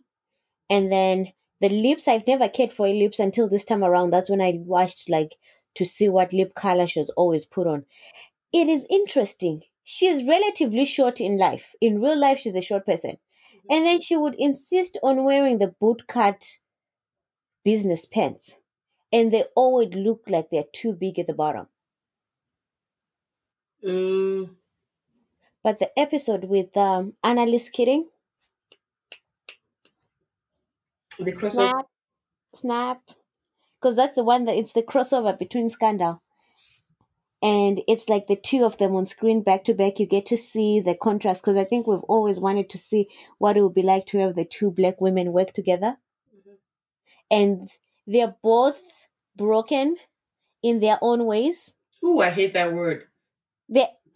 [0.69, 4.11] And then the lips, I've never cared for lips until this time around.
[4.11, 5.35] That's when I watched like
[5.75, 7.85] to see what lip color she always put on.
[8.53, 9.63] It is interesting.
[9.85, 11.75] She is relatively short in life.
[11.79, 13.19] In real life, she's a short person.
[13.69, 16.59] And then she would insist on wearing the bootcut
[17.65, 18.59] business pants.
[19.11, 21.67] And they always look like they're too big at the bottom.
[23.83, 24.55] mm,
[25.63, 28.09] But the episode with um, Annalise Keating,
[31.19, 31.73] the crossover.
[31.73, 31.87] snap,
[32.55, 33.01] snap,
[33.79, 36.21] because that's the one that it's the crossover between Scandal,
[37.45, 39.99] and it's like the two of them on screen back to back.
[39.99, 43.55] You get to see the contrast because I think we've always wanted to see what
[43.55, 45.97] it would be like to have the two black women work together,
[47.29, 47.69] and
[48.07, 48.81] they're both
[49.35, 49.97] broken
[50.63, 51.75] in their own ways.
[52.03, 53.03] Ooh, I hate that word.
[53.69, 53.89] They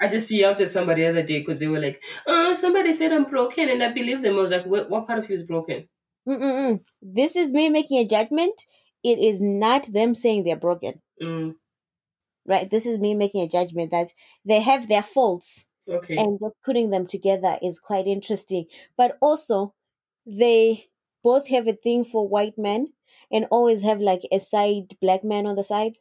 [0.00, 3.12] I just yelled at somebody the other day because they were like, "Oh, somebody said
[3.12, 4.38] I'm broken," and I believe them.
[4.38, 5.88] I was like, "What, what part of you is broken?"
[6.28, 6.84] Mm-mm-mm.
[7.00, 8.62] This is me making a judgment.
[9.02, 11.00] It is not them saying they're broken.
[11.20, 11.54] Mm,
[12.46, 12.70] right?
[12.70, 14.12] This is me making a judgment that
[14.44, 16.16] they have their faults okay.
[16.16, 18.66] and just putting them together is quite interesting.
[18.96, 19.74] But also,
[20.26, 20.88] they
[21.22, 22.92] both have a thing for white men
[23.30, 25.98] and always have like a side black man on the side.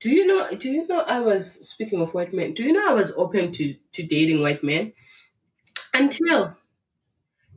[0.00, 0.48] Do you know?
[0.54, 1.00] Do you know?
[1.00, 2.54] I was speaking of white men.
[2.54, 4.92] Do you know I was open to to dating white men
[5.92, 6.56] until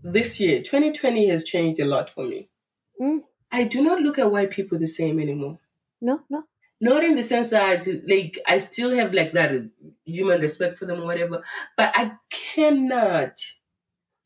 [0.04, 0.62] this year.
[0.62, 2.50] 2020 has changed a lot for me.
[3.00, 3.22] Mm.
[3.52, 5.60] I do not look at white people the same anymore.
[6.02, 6.44] No, no.
[6.82, 9.52] Not in the sense that like I still have like that
[10.06, 11.44] human respect for them or whatever,
[11.78, 13.40] but I cannot,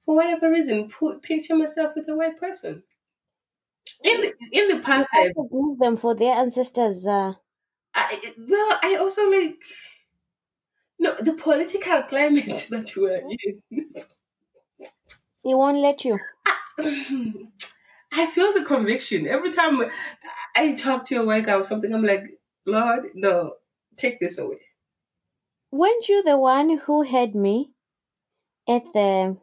[0.05, 2.83] for whatever reason, put picture myself with a white person.
[4.03, 7.05] In the, in the past, I I, forgive them for their ancestors.
[7.07, 7.33] Uh,
[7.95, 9.57] I well, I also like
[10.99, 13.61] no the political climate that you are in.
[15.43, 16.19] they won't let you.
[18.11, 19.81] I feel the conviction every time
[20.55, 21.93] I talk to a white guy or something.
[21.93, 23.53] I'm like, Lord, no,
[23.95, 24.59] take this away.
[25.71, 27.71] Weren't you the one who had me
[28.67, 29.37] at the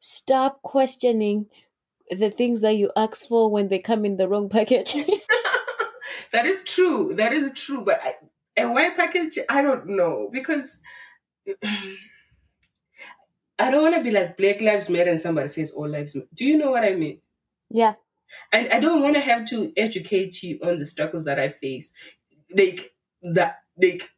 [0.00, 1.46] stop questioning
[2.10, 4.94] the things that you ask for when they come in the wrong package?
[6.32, 7.14] that is true.
[7.14, 7.84] That is true.
[7.84, 8.14] But I,
[8.56, 10.78] a white package, I don't know because
[13.58, 16.28] I don't want to be like Black Lives Matter and somebody says all lives matter.
[16.34, 17.20] Do you know what I mean?
[17.70, 17.94] yeah.
[18.52, 21.92] And I don't want to have to educate you on the struggles that I face,
[22.56, 24.10] like that, like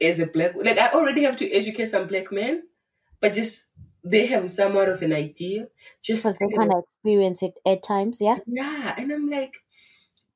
[0.00, 2.62] as a black, like I already have to educate some black men,
[3.20, 3.66] but just
[4.04, 5.68] they have somewhat of an idea.
[6.02, 8.18] Just Because they kind of experience it at times.
[8.20, 8.38] Yeah.
[8.46, 9.54] yeah, and I'm like,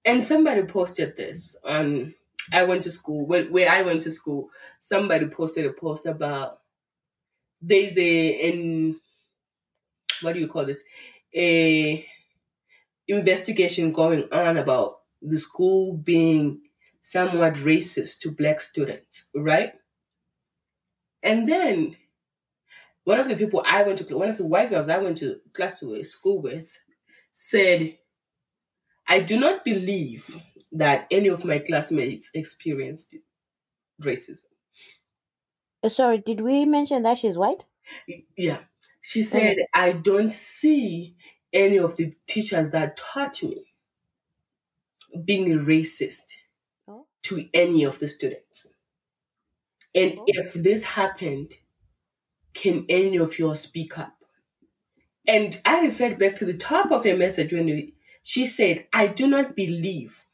[0.04, 2.14] and somebody posted this on.
[2.52, 4.50] I went to school where, where I went to school.
[4.80, 6.58] Somebody posted a post about
[7.60, 8.96] there's a in
[10.20, 10.82] what do you call this
[11.34, 12.04] a
[13.08, 16.62] investigation going on about the school being
[17.02, 19.74] somewhat racist to black students, right?
[21.22, 21.96] And then
[23.04, 25.40] one of the people I went to, one of the white girls I went to
[25.52, 26.78] class to school with,
[27.32, 27.98] said,
[29.06, 30.36] "I do not believe
[30.72, 33.14] that any of my classmates experienced
[34.02, 34.44] racism."
[35.80, 37.66] Uh, Sorry, did we mention that she's white?
[38.36, 38.64] Yeah,
[39.00, 41.16] she said, "I don't see
[41.52, 43.74] any of the teachers that taught me
[45.24, 46.34] being racist
[46.86, 47.06] Oh.
[47.22, 48.68] to any of the students."
[49.94, 50.26] And Oh.
[50.26, 51.56] if this happened,
[52.54, 54.24] can any of you speak up?
[55.26, 59.06] And I referred back to the top of her message when we, she said, I
[59.06, 60.24] do not believe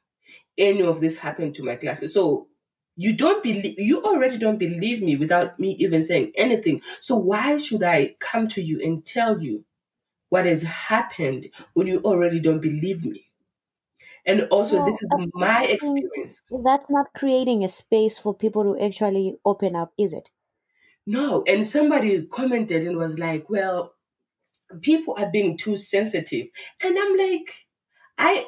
[0.58, 2.14] any of this happened to my classes.
[2.14, 2.48] So
[2.96, 7.56] you don't believe you already don't believe me without me even saying anything so why
[7.56, 9.64] should i come to you and tell you
[10.30, 13.30] what has happened when you already don't believe me
[14.26, 19.38] and also this is my experience that's not creating a space for people to actually
[19.46, 20.30] open up, is it?
[21.06, 23.94] no and somebody commented and was like well
[24.82, 26.48] people are being too sensitive
[26.82, 27.66] and i'm like
[28.18, 28.46] i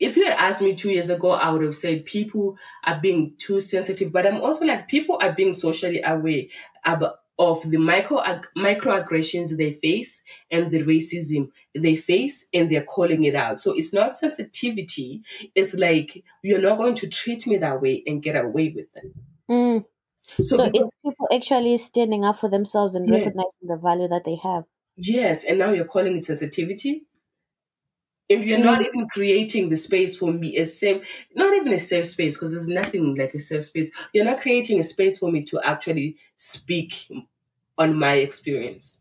[0.00, 3.34] if you had asked me two years ago, I would have said people are being
[3.38, 4.12] too sensitive.
[4.12, 6.44] But I'm also like people are being socially aware
[6.84, 7.14] ab-
[7.48, 13.24] of the micro ag- microaggressions they face and the racism they face, and they're calling
[13.24, 13.60] it out.
[13.60, 15.22] So it's not sensitivity.
[15.54, 19.12] It's like you're not going to treat me that way and get away with it.
[19.50, 19.84] Mm.
[20.42, 24.24] So, So because, people actually standing up for themselves and yes, recognizing the value that
[24.24, 24.66] they have.
[24.96, 27.06] yes, and now you're calling it sensitivity.
[28.28, 28.62] if you're Mm.
[28.62, 32.52] not even creating the space for me a safe not even a safe space because
[32.52, 36.16] there's nothing like a safe space you're not creating a space for me to actually
[36.36, 37.08] speak
[37.78, 38.98] on my experience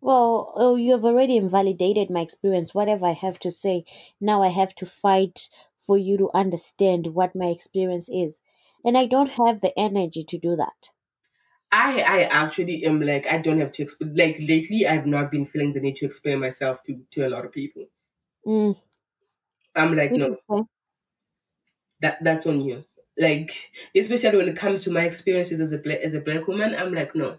[0.00, 2.72] Well, oh, you have already invalidated my experience.
[2.72, 3.84] Whatever I have to say,
[4.18, 8.40] now I have to fight for you to understand what my experience is.
[8.82, 10.92] And I don't have the energy to do that.
[11.70, 15.46] i i actually am like i don't have to explain like lately i've not been
[15.46, 17.86] feeling the need to explain myself to to a lot of people
[18.46, 18.76] Mm,
[19.76, 20.66] i'm like no fine.
[22.00, 22.84] that that's on you
[23.18, 26.92] like especially when it comes to my experiences as a as a black woman i'm
[26.92, 27.38] like no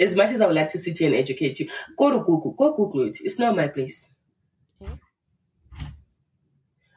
[0.00, 2.52] as much as i would like to sit here and educate you go to google
[2.52, 4.08] go google it it's not my place
[4.80, 4.96] Yeah.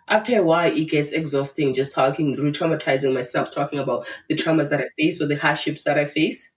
[0.07, 4.81] after a while it gets exhausting just talking re-traumatizing myself talking about the traumas that
[4.81, 6.51] i face or the hardships that i face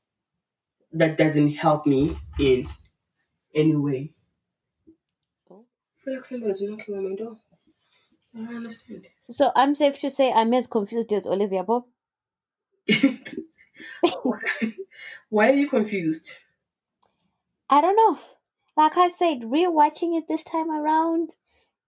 [0.92, 2.68] that doesn't help me in
[3.55, 4.12] any way
[5.50, 5.66] Oh.
[5.98, 7.38] I feel like somebody's knocking on my door
[8.35, 11.88] i don't understand So I'm safe to say I'm as confused as Olivia Pope.
[15.30, 16.34] why are you confused
[17.70, 18.18] I don't know.
[18.76, 21.36] Like I said, rewatching it this time around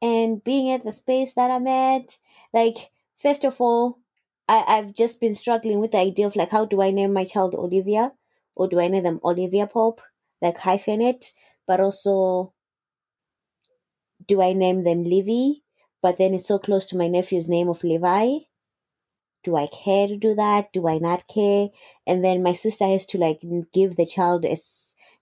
[0.01, 2.19] and being at the space that I'm at,
[2.55, 3.99] like first of all,
[4.49, 7.25] I, I've just been struggling with the idea of like how do I name my
[7.25, 8.13] child Olivia?
[8.55, 10.01] Or do I name them Olivia Pope?
[10.41, 11.33] Like hyphen it,
[11.67, 12.53] but also
[14.27, 15.65] do I name them Livy?
[16.01, 18.39] But then it's so close to my nephew's name of Levi.
[19.43, 20.73] Do I care to do that?
[20.73, 21.69] Do I not care?
[22.07, 24.57] And then my sister has to like give the child a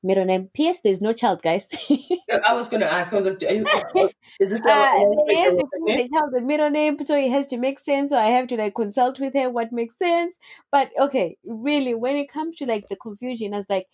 [0.03, 0.51] middle name.
[0.53, 0.81] P.S.
[0.81, 1.69] There's no child, guys.
[2.47, 3.67] i was gonna ask i was like you
[4.41, 7.31] is this uh, the they has to give the child the middle name, so it
[7.31, 8.11] has to make sense.
[8.11, 10.37] So I have to like consult with her what makes sense.
[10.73, 13.87] But okay, really, when it comes to like the confusion, I was like,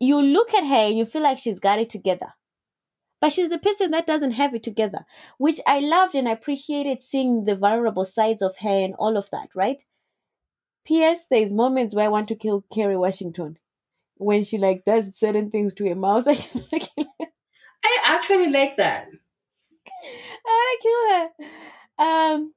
[0.00, 2.32] you look at her and you feel like she's got it together.
[3.20, 5.06] But she's the person that doesn't have it together,
[5.38, 9.30] which I loved and I appreciated seeing the vulnerable sides of her and all of
[9.30, 9.84] that, right?
[10.84, 11.26] P.S.
[11.28, 13.58] There's moments where I want to kill Kerry Washington
[14.18, 16.28] when she like does certain things to her mouth.
[16.28, 17.26] I just want to kill her.
[17.84, 19.08] i actually like that
[20.46, 22.34] I want to kill her.
[22.34, 22.54] Um,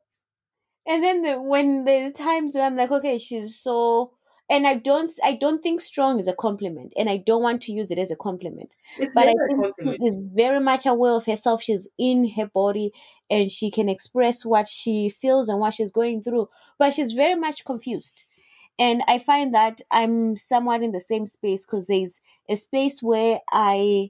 [0.87, 4.11] and then the, when there's times where I'm like, okay, she's so,
[4.49, 7.71] and I don't, I don't think strong is a compliment, and I don't want to
[7.71, 8.75] use it as a compliment.
[8.97, 11.61] it's But I think she is very much aware of herself.
[11.61, 12.91] She's in her body,
[13.29, 16.49] and she can express what she feels and what she's going through.
[16.79, 18.23] But she's very much confused.
[18.79, 23.41] And I find that I'm somewhat in the same space because there's a space where
[23.51, 24.09] I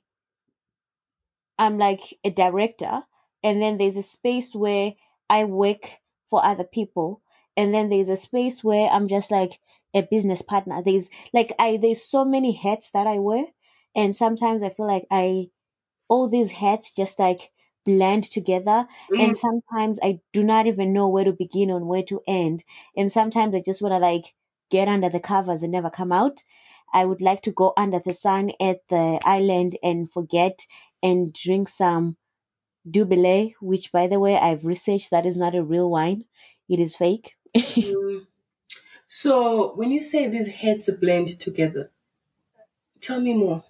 [1.58, 3.02] I'm like a director,
[3.44, 4.94] and then there's a space where
[5.30, 6.00] I work
[6.30, 7.22] for other people,
[7.58, 9.60] and then there's a space where I'm just like
[9.94, 10.82] a business partner.
[10.84, 13.46] There's like I there's so many hats that I wear,
[13.96, 15.50] and sometimes I feel like I
[16.08, 17.52] all these hats just like
[17.86, 22.04] blend together, Mm, and sometimes I do not even know where to begin and where
[22.04, 22.64] to end,
[22.96, 24.36] and sometimes I just want to like
[24.72, 26.44] get under the covers and never come out.
[26.94, 30.66] I would like to go under the sun at the island and forget
[31.04, 32.18] and drink some
[32.90, 36.26] Dubele, which by the way I've researched that is not a real wine.
[36.70, 37.36] It is fake.
[37.82, 38.29] mm.
[39.10, 41.92] So when you say these heads blend together
[43.02, 43.64] tell me more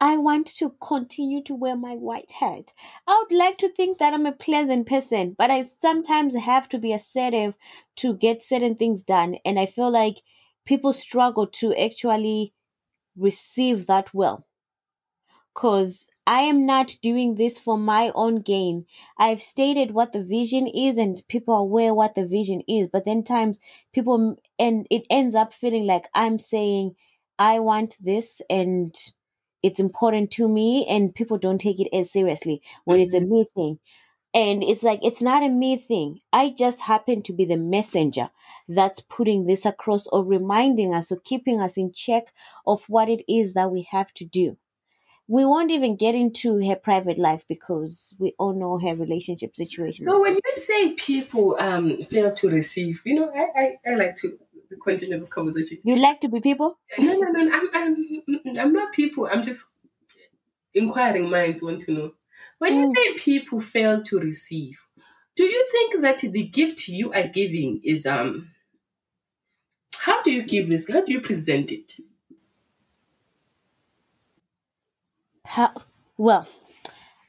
[0.00, 2.74] I want to continue to wear my white hat.
[3.06, 6.78] I would like to think that I'm a pleasant person, but I sometimes have to
[6.78, 7.54] be assertive
[7.96, 9.36] to get certain things done.
[9.44, 10.22] And I feel like
[10.66, 12.52] people struggle to actually
[13.16, 14.46] receive that well.
[15.54, 18.86] Because I am not doing this for my own gain.
[19.18, 22.88] I've stated what the vision is, and people are aware what the vision is.
[22.88, 23.60] But then times
[23.92, 26.96] people, and it ends up feeling like I'm saying,
[27.38, 28.94] I want this, and
[29.62, 33.28] it's important to me, and people don't take it as seriously when it's a Mhm.
[33.30, 33.78] me thing.
[34.34, 36.20] And it's like, it's not a me thing.
[36.32, 38.30] I just happen to be the messenger
[38.68, 42.32] that's putting this across or reminding us or keeping us in check
[42.66, 44.58] of what it is that we have to do.
[45.28, 50.06] We won't even get into her private life because we all know her relationship situation.
[50.06, 54.16] So when you say people um fail to receive, you know, I I, I like
[54.16, 54.38] to
[54.82, 55.78] continue this conversation.
[55.84, 56.78] you like to be people?
[56.98, 57.52] No, no, no.
[57.52, 59.28] I'm, I'm, I'm not people.
[59.30, 59.66] I'm just
[60.74, 62.12] inquiring minds want to know.
[62.58, 62.94] When you Mm.
[62.94, 64.86] say people fail to receive,
[65.36, 68.50] do you think that the gift you are giving is um?
[69.98, 70.88] How do you give this?
[70.88, 71.96] How do you present it?
[75.46, 75.72] How,
[76.16, 76.46] well,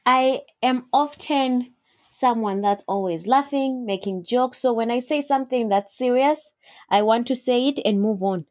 [0.06, 1.74] I am often
[2.10, 4.60] someone that's always laughing, making jokes.
[4.60, 6.54] So when I say something that's serious,
[6.90, 8.46] I want to say it and move on.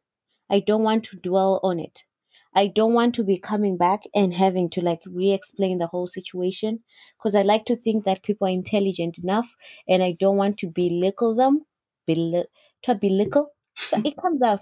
[0.49, 2.05] I don't want to dwell on it.
[2.53, 6.07] I don't want to be coming back and having to like re explain the whole
[6.07, 6.83] situation
[7.17, 9.55] because I like to think that people are intelligent enough
[9.87, 11.65] and I don't want to belittle them.
[12.07, 12.47] Beli-
[12.83, 13.51] to belittle?
[13.83, 14.61] So it comes out.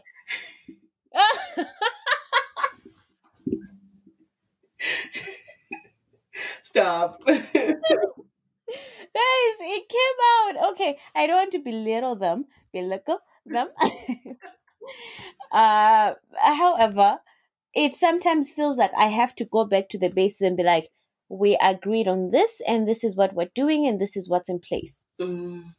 [6.61, 7.21] Stop.
[7.25, 7.41] Guys,
[9.59, 10.71] it came out.
[10.71, 12.45] Okay, I don't want to belittle them.
[12.73, 13.67] Belittle them.
[15.51, 17.19] uh, however,
[17.73, 20.89] it sometimes feels like I have to go back to the basis and be like,
[21.29, 24.59] we agreed on this, and this is what we're doing, and this is what's in
[24.59, 25.03] place.
[25.19, 25.73] Mm,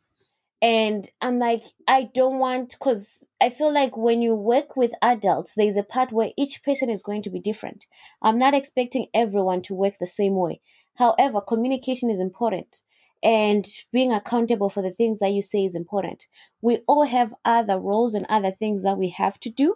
[0.64, 5.52] And I'm like, I don't want, because I feel like when you work with adults,
[5.54, 7.84] there's a part where each person is going to be different.
[8.22, 10.62] I'm not expecting everyone to work the same way.
[10.94, 12.80] However, communication is important
[13.22, 16.28] and being accountable for the things that you say is important.
[16.62, 19.74] We all have other roles and other things that we have to do.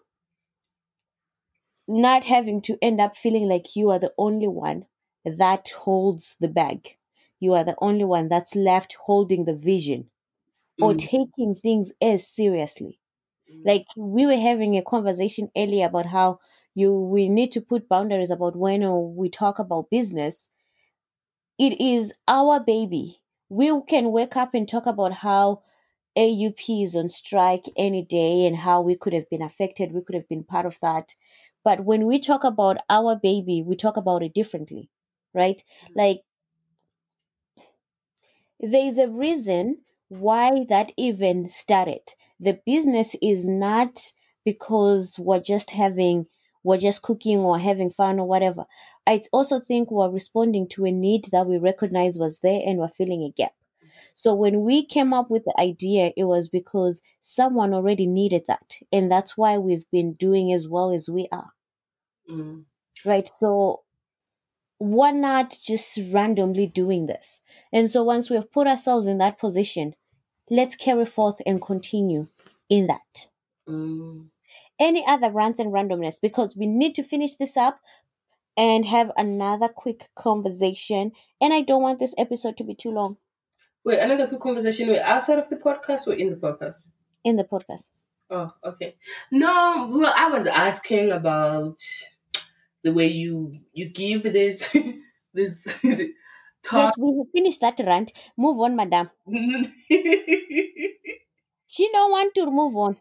[1.87, 4.87] Not having to end up feeling like you are the only one
[5.23, 6.97] that holds the bag.
[7.41, 10.09] You are the only one that's left holding the vision
[10.81, 13.01] or mm, taking things as seriously.
[13.49, 13.65] mm.
[13.65, 16.41] Like we were having a conversation earlier about how
[16.75, 20.51] you we need to put boundaries about when we talk about business.
[21.59, 23.21] It is our baby.
[23.49, 25.63] We can wake up and talk about how
[26.17, 30.15] AUP is on strike any day and how we could have been affected, we could
[30.15, 31.15] have been part of that.
[31.63, 34.91] But when we talk about our baby, we talk about it differently,
[35.35, 35.63] right?
[35.95, 36.23] Like
[38.61, 42.15] there's a reason why that even started.
[42.41, 44.13] The business is not
[44.45, 46.27] because we're just having,
[46.63, 48.67] we're just cooking or having fun or whatever.
[49.07, 52.89] I also think we're responding to a need that we recognize was there and we're
[52.89, 53.53] filling a gap.
[54.15, 58.75] So when we came up with the idea, it was because someone already needed that.
[58.93, 61.53] And that's why we've been doing as well as we are.
[62.29, 62.65] Mm.
[63.05, 63.31] Right.
[63.39, 63.83] So
[64.81, 67.43] we're not just randomly doing this.
[67.73, 69.95] And so once we have put ourselves in that position,
[70.51, 72.29] let's carry forth and continue
[72.69, 73.29] in that.
[73.69, 74.29] Mm.
[74.81, 77.81] Any other rants and randomness, because we need to finish this up
[78.57, 81.13] and have another quick conversation.
[81.41, 83.17] And I don't want this episode to be too long
[83.85, 84.89] Wait, another quick conversation.
[84.89, 86.75] Wait, outside of the podcast or in the podcast?
[87.25, 87.91] in the podcast.
[88.31, 88.97] Oh, okay.
[89.33, 91.81] No, well, I was asking about
[92.83, 94.77] the way you you give this
[95.35, 95.83] this
[96.63, 96.95] talk.
[96.95, 98.13] Yes, we have finished that rant.
[98.37, 99.11] Move on, madam.
[101.69, 103.01] She don't want to move on.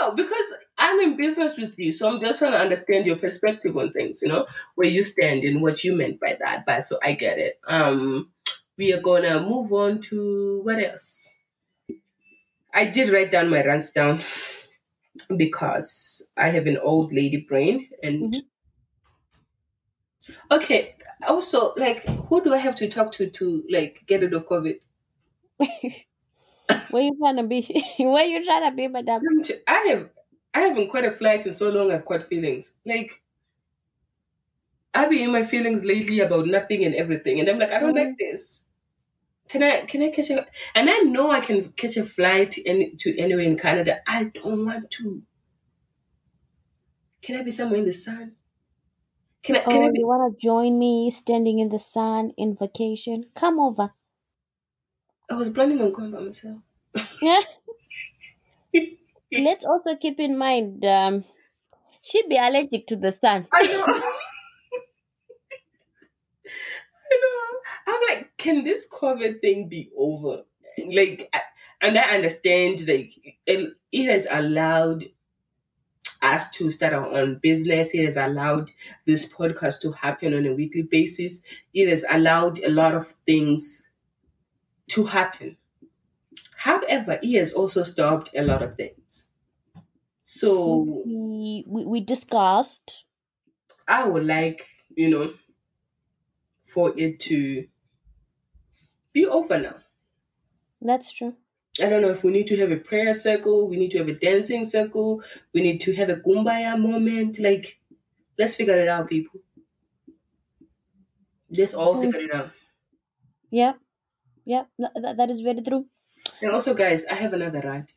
[0.00, 3.76] no, because I'm in business with you, so I'm just trying to understand your perspective
[3.76, 4.22] on things.
[4.22, 6.64] You know where you stand and what you meant by that.
[6.66, 7.60] But so I get it.
[7.66, 8.30] Um,
[8.76, 11.32] we are gonna move on to what else?
[12.74, 14.20] I did write down my rants down
[15.36, 18.34] because I have an old lady brain and.
[18.34, 18.44] Mhm.
[20.50, 20.94] Okay.
[21.26, 24.80] Also, like, who do I have to talk to to like get rid of COVID?
[26.90, 27.84] Where you trying to be?
[27.98, 29.22] Where you trying to be, madam?
[29.66, 30.10] I have
[30.54, 31.90] I haven't caught a flight in so long.
[31.90, 32.72] I've caught feelings.
[32.86, 33.22] Like
[34.94, 37.94] I've been in my feelings lately about nothing and everything, and I'm like, I don't
[37.94, 38.18] like mm.
[38.18, 38.62] this.
[39.48, 40.46] Can I can I catch a?
[40.74, 43.98] And I know I can catch a flight any, to anywhere in Canada.
[44.06, 45.22] I don't want to.
[47.22, 48.32] Can I be somewhere in the sun?
[49.44, 49.66] Can I?
[49.68, 50.00] Can Oh, I be?
[50.00, 53.30] you want to join me standing in the sun in vacation?
[53.34, 53.92] Come over.
[55.28, 56.62] I was planning on going by myself.
[57.20, 57.40] Yeah.
[59.36, 61.24] Let's also keep in mind, um,
[62.02, 63.48] she'd be allergic to the sun.
[63.52, 63.86] I know.
[67.10, 67.92] I know.
[67.94, 70.44] I'm like, can this COVID thing be over?
[70.90, 71.34] Like,
[71.80, 73.12] and I understand, like,
[73.46, 75.04] it, it has allowed
[76.24, 77.94] us to start our own business.
[77.94, 78.72] It has allowed
[79.06, 81.42] this podcast to happen on a weekly basis.
[81.74, 83.82] It has allowed a lot of things
[84.88, 85.56] to happen.
[86.56, 89.26] However, it has also stopped a lot of things.
[90.24, 93.04] So We, we, we discussed.
[93.88, 95.34] I would like, you know,
[96.62, 97.68] for it to
[99.12, 99.76] be over now.
[100.80, 101.36] That's true.
[101.82, 104.08] I don't know if we need to have a prayer circle, we need to have
[104.08, 105.22] a dancing circle,
[105.52, 107.40] we need to have a kumbaya moment.
[107.40, 107.80] Like,
[108.38, 109.40] let's figure it out, people.
[111.50, 112.50] Let's all figure it out.
[113.50, 113.72] Yeah.
[114.44, 114.64] Yeah.
[114.78, 115.86] That, that, is very true.
[116.40, 117.92] And also, guys, I have another rant.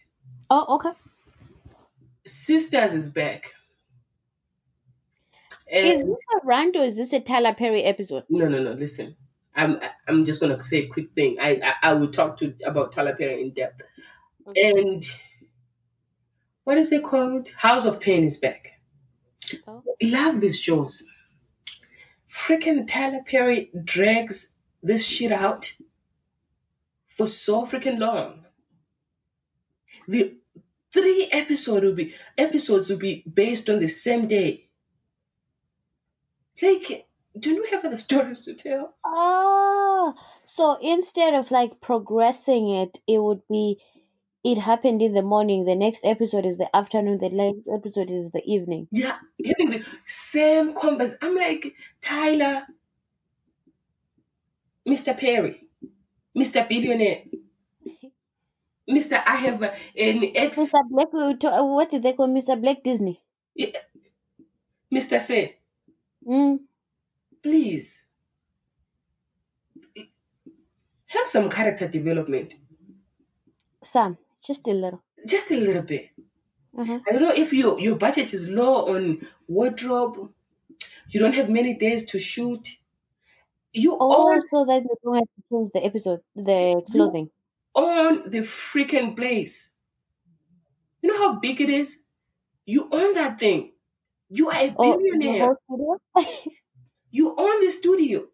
[0.49, 0.97] Oh, okay.
[2.25, 3.53] Sistas is back.
[5.71, 8.23] Is this a rant or is this a Tyler Perry episode?
[8.29, 8.71] no, no, no.
[8.71, 9.15] Listen,
[9.57, 11.37] I'm I'm just gonna say a quick thing.
[11.39, 13.83] I I, I will talk to about Tyler Perry in depth.
[14.55, 15.03] And
[16.63, 17.49] what is it called?
[17.57, 18.79] House of Payne is back.
[19.67, 19.83] Oh.
[20.01, 21.03] Love these shows.
[22.29, 24.53] Freaking Tyler Perry drags
[24.83, 25.75] this shit out
[27.07, 28.45] for so freaking long.
[30.07, 30.35] The
[30.93, 34.67] three episode will be episodes will be based on the same day.
[36.61, 37.06] Like,
[37.39, 38.95] don't you have other stories to tell?
[39.05, 40.13] Ah,
[40.45, 43.79] so instead of like progressing it, it would be
[44.43, 48.31] it happened in the morning, the next episode is the afternoon, the next episode is
[48.31, 48.87] the evening.
[48.91, 51.15] Yeah, having the same converse.
[51.21, 52.65] I'm like, Tyler,
[54.87, 55.17] Mr.
[55.17, 55.63] Perry,
[56.37, 56.67] Mr.
[56.67, 57.23] Billionaire,
[58.89, 59.21] Mr.
[59.25, 59.71] I have an
[60.35, 60.79] ex, Mr.
[60.89, 62.59] Black, we to- uh, what did they call Mr.
[62.59, 63.21] Black Disney?
[64.93, 65.19] Mr.
[65.19, 65.57] Say,
[66.25, 66.59] Mm.
[67.47, 68.05] Please
[71.07, 72.55] have some character development,
[73.83, 75.01] Sam, just a little.
[75.25, 76.09] just a little bit.
[76.77, 76.99] Uh-huh.
[77.07, 80.33] I don't know if your your budget is low on wardrobe,
[81.09, 82.77] you don't have many days to shoot.
[83.73, 87.29] You Oh, own so that they don't have to change the episode, the clothing.
[87.75, 89.71] own the freaking place.
[91.01, 91.99] You know how big it is?
[92.65, 93.73] You own that thing.
[94.29, 95.57] You are a Oh, billionaire.
[95.65, 95.99] studio?
[97.17, 98.27] You own the studio.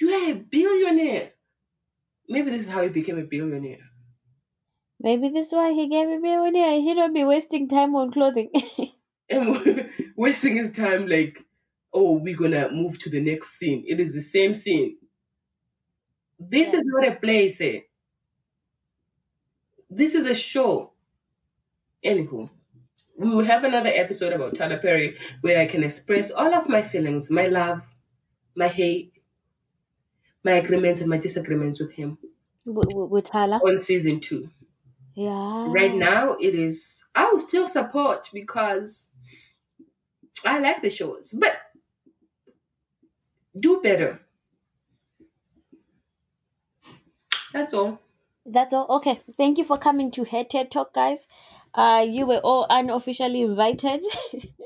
[0.00, 1.32] You are a billionaire.
[2.28, 3.90] Maybe this is how you became a billionaire.
[5.00, 6.80] Maybe this is why he gave me a billionaire.
[6.80, 8.52] He don't be wasting time on clothing.
[9.28, 9.56] And
[10.16, 11.44] wasting his time like,
[11.94, 13.84] oh, we're gonna move to the next scene.
[13.86, 14.98] It is the same scene.
[16.40, 16.74] This Yes.
[16.74, 17.82] is not a place, eh?
[19.90, 20.94] This is a show.
[22.04, 22.50] Anywho,
[23.18, 26.82] we will have another episode about Tyler Perry where I can express all of my
[26.82, 27.89] feelings, my love,
[28.60, 29.14] my hate,
[30.44, 32.18] my agreements and my disagreements with him
[32.64, 33.56] with, Tyler.
[33.56, 34.50] on season two.
[35.14, 35.66] Yeah.
[35.68, 39.08] Right now, it is, I will still support because
[40.46, 41.58] I like the shows, but
[43.58, 44.20] do better.
[47.52, 47.98] That's all.
[48.46, 48.86] That's all.
[48.98, 49.20] Okay.
[49.36, 51.26] Thank you for coming to Head TED Talk, guys.
[51.74, 54.04] Uh, you were all unofficially invited.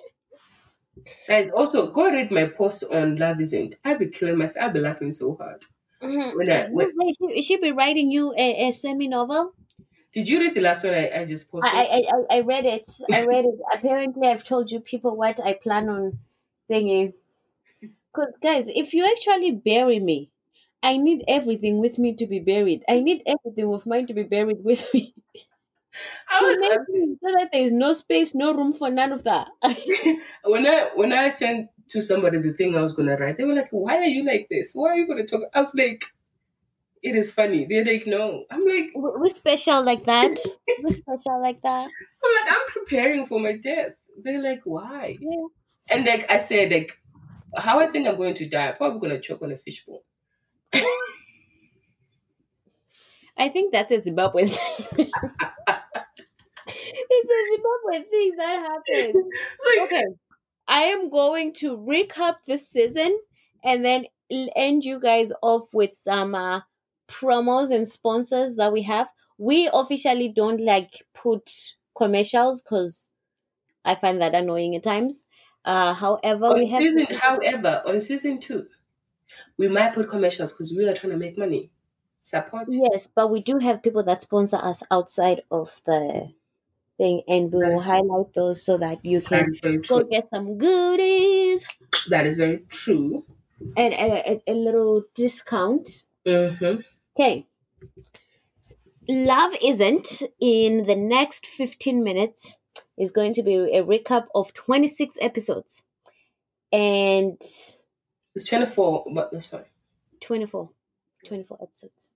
[1.28, 3.76] Guys, also go read my post on Love Isn't.
[3.84, 4.66] I'll be killing myself.
[4.66, 5.64] I'll be laughing so hard.
[6.02, 6.36] Mm-hmm.
[6.36, 9.54] When I, when, Wait, she, she be writing you a, a semi novel.
[10.12, 11.72] did you read the last one I, I just posted?
[11.72, 12.90] I, I I I read it.
[13.12, 13.58] I read it.
[13.74, 16.18] Apparently, I've told you people what I plan on
[16.68, 17.14] thinking.
[18.14, 20.30] Cause guys, if you actually bury me,
[20.82, 22.84] I need everything with me to be buried.
[22.88, 25.14] I need everything with mine to be buried with me.
[26.30, 29.48] I was, that there is no space, no room for none of that.
[30.44, 33.54] when I when I sent to somebody the thing I was gonna write, they were
[33.54, 34.72] like, "Why are you like this?
[34.74, 36.04] Why are you gonna talk?" I was like,
[37.02, 40.36] "It is funny." They're like, "No." I'm like, We- We're special like that.
[40.82, 41.88] We're special like that.
[42.24, 43.92] I'm like, I'm preparing for my death.
[44.22, 45.46] They're like, "Why?" Yeah.
[45.88, 46.98] And like I said, like
[47.56, 50.02] how I think I'm going to die, I'm probably gonna choke on a fishbowl.
[53.36, 55.10] I think that's a Zimbabwe thing.
[55.10, 55.83] it's
[56.94, 59.24] a Zimbabwe thing that happens.
[59.78, 60.04] Like, Okay.
[60.66, 63.18] I am going to recap this season
[63.62, 64.06] and then
[64.56, 66.60] end you guys off with some uh,
[67.08, 69.08] promos and sponsors that we have.
[69.36, 71.50] We officially don't like put
[71.96, 73.08] commercials because
[73.84, 75.26] I find that annoying at times.
[75.64, 78.66] Uh, however, on we have season, however, on season two,
[79.56, 81.70] we might put commercials because we are trying to make money.
[82.22, 82.68] Support.
[82.70, 86.32] yes, but we do have people that sponsor us outside of the
[86.96, 89.54] thing, and we will highlight those so that you can
[89.88, 91.64] go get some goodies
[92.08, 93.24] That is very true.
[93.76, 96.04] and a, a, a little discount.
[96.26, 96.80] Mm-hmm.
[97.16, 97.46] Okay.
[99.08, 102.58] Love Isn't in the next 15 minutes
[102.96, 105.82] is going to be a recap of 26 episodes
[106.72, 107.34] and
[108.34, 109.64] It's 24, but that's fine.
[110.20, 110.70] 24
[111.26, 112.10] 24 episodes.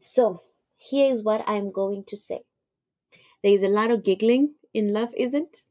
[0.00, 0.42] So,
[0.76, 2.40] here is what I'm going to say.
[3.44, 5.66] There is a lot of giggling in love, isn't?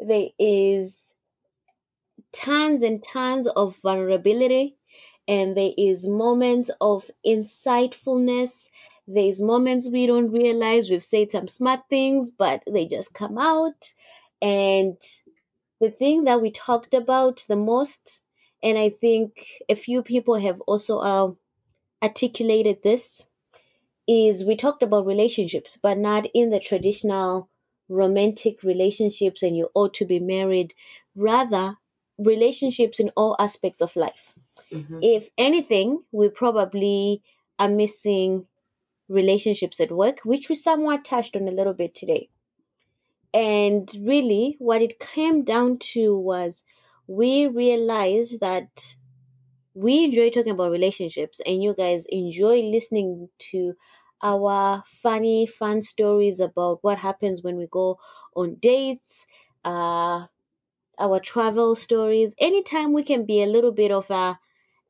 [0.00, 1.12] There is
[2.32, 4.76] tons and tons of vulnerability,
[5.26, 8.68] and there is moments of insightfulness.
[9.08, 13.92] There's moments we don't realize we've said some smart things, but they just come out.
[14.40, 14.96] And
[15.80, 18.22] the thing that we talked about the most,
[18.62, 21.32] and I think a few people have also uh,
[22.02, 23.26] articulated this,
[24.06, 27.48] is we talked about relationships, but not in the traditional
[27.88, 30.74] romantic relationships and you ought to be married.
[31.14, 31.78] Rather,
[32.18, 34.34] relationships in all aspects of life.
[34.72, 35.00] Mhm.
[35.02, 37.22] If anything, we probably
[37.58, 38.46] are missing
[39.08, 42.30] relationships at work, which we somewhat touched on a little bit today.
[43.32, 46.64] And really, what it came down to was
[47.06, 48.96] we realized that
[49.74, 53.74] we enjoy talking about relationships, and you guys enjoy listening to
[54.24, 58.00] our funny, fun stories about what happens when we go
[58.36, 59.26] on dates,
[59.64, 60.26] uh,
[60.98, 62.34] our travel stories.
[62.38, 64.38] Anytime we can be a little bit of a,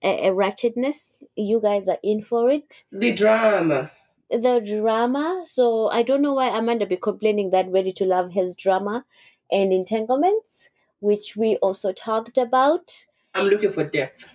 [0.03, 3.91] a, a ratchetness, you guys are in for it The drama.
[4.31, 5.45] the drama.
[5.47, 9.05] So I don't know why Amanda be complaining that Ready to Love has drama
[9.51, 10.71] and entanglements,
[11.01, 13.07] which we also talked about.
[13.35, 14.27] I'm looking for depth.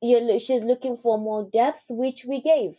[0.00, 2.76] You're, she's looking for more depth, which we gave.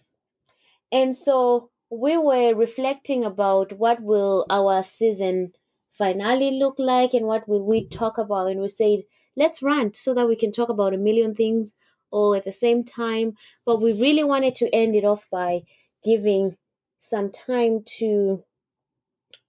[0.91, 5.53] And so we were reflecting about what will our season
[5.91, 8.47] finale look like and what will we talk about.
[8.47, 9.03] And we said,
[9.35, 11.73] let's rant so that we can talk about a million things
[12.11, 13.35] all at the same time.
[13.65, 15.63] But we really wanted to end it off by
[16.03, 16.57] giving
[16.99, 18.43] some time to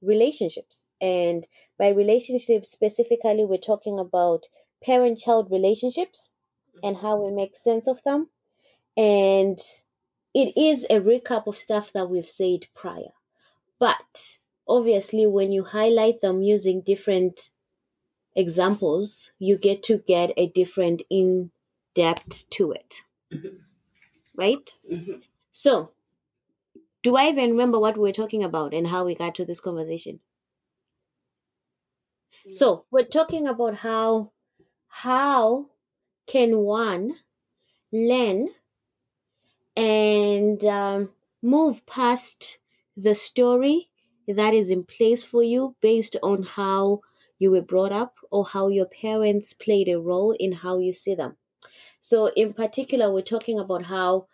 [0.02, 0.82] relationships.
[1.00, 1.46] And
[1.78, 4.46] by relationships specifically, we're talking about
[4.82, 6.30] parent child relationships
[6.82, 8.28] and how we make sense of them.
[8.96, 9.58] And
[10.34, 13.12] it is a recap of stuff that we've said prior.
[13.78, 17.50] But obviously, when you highlight them using different
[18.36, 21.50] examples, you get to get a different in
[21.94, 23.02] depth to it.
[23.32, 23.60] Mhm.
[24.36, 24.78] Right?
[24.90, 25.22] Mhm.
[25.52, 25.92] So,
[27.02, 29.60] do I even remember what we were talking about and how we got to this
[29.60, 30.20] conversation?
[32.48, 34.32] So, we're talking about how
[34.88, 35.70] how
[36.26, 37.18] can one
[37.92, 38.50] learn
[39.78, 42.58] and um, move past
[42.96, 43.90] the story
[44.26, 47.00] that is in place for you based on how
[47.38, 51.14] you were brought up or how your parents played a role in how you see
[51.14, 51.36] them.
[52.00, 54.28] So, in particular, we're talking about how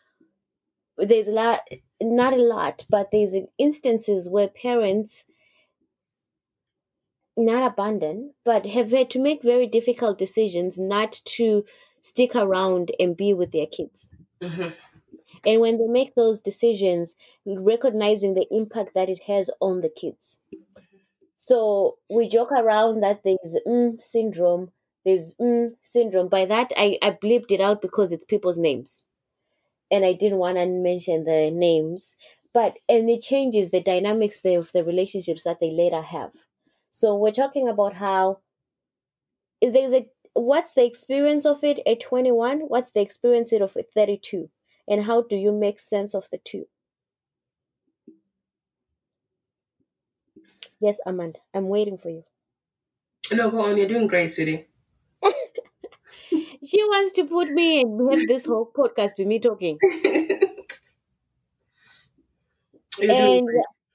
[0.96, 1.60] there's a lot,
[2.00, 5.24] not a lot, but there's instances where parents
[7.36, 11.64] not abandon, but have had to make very difficult decisions not to
[12.00, 14.10] stick around and be with their kids.
[14.40, 14.74] Mhm.
[15.46, 17.14] And when they make those decisions,
[17.46, 20.38] recognizing the impact that it has on the kids.
[21.36, 24.72] So we joke around that there's mm syndrome,
[25.04, 26.28] there's mm syndrome.
[26.28, 29.04] By that, I, I bleeped it out because it's people's names.
[29.90, 32.16] And I didn't want to mention the names.
[32.54, 36.32] But, and it changes the dynamics of the relationships that they later have.
[36.92, 38.40] So we're talking about how
[39.60, 42.60] there's a, what's the experience of it at 21?
[42.60, 44.50] What's the experience of it at 32?
[44.88, 46.66] And how do you make sense of the two?
[50.80, 52.24] Yes, Amanda, I'm waiting for you.
[53.32, 53.76] No, go on.
[53.78, 54.66] You're doing great, sweetie.
[56.64, 59.78] She wants to put me and have this whole podcast be me talking.
[63.00, 63.48] And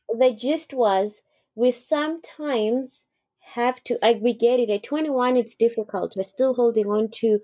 [0.09, 1.21] the gist was
[1.55, 3.05] we sometimes
[3.55, 7.39] have to like we get it at 21 it's difficult we're still holding on to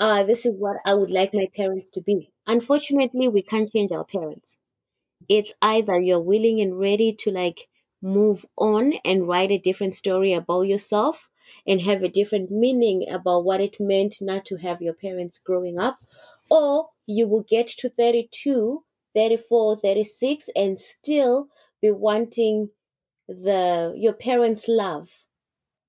[0.00, 3.92] uh this is what i would like my parents to be unfortunately we can't change
[3.92, 4.56] our parents.
[5.28, 7.68] It's either you're willing and ready to like
[8.02, 11.28] move on and write a different story about yourself
[11.66, 15.78] and have a different meaning about what it meant not to have your parents growing
[15.78, 15.98] up
[16.50, 18.84] or you will get to 32
[19.14, 21.48] 34 36 and still
[21.82, 22.70] be wanting
[23.28, 25.24] the your parents love.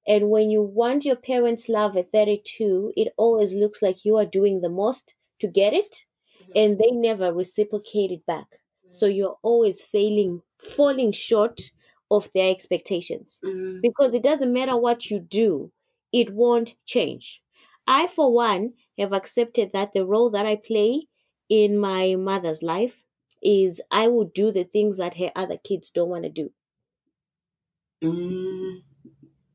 [0.07, 4.25] And when you want your parents love at 32 it always looks like you are
[4.25, 6.06] doing the most to get it
[6.55, 11.71] and they never reciprocate it back so you're always failing falling short
[12.11, 13.81] of their expectations Mhm.
[13.81, 15.71] because it doesn't matter what you do
[16.11, 17.43] it won't change
[17.87, 21.07] i for one have accepted that the role that i play
[21.49, 23.05] in my mother's life
[23.41, 26.51] is i will do the things that her other kids don't want to do
[28.01, 28.81] Mm.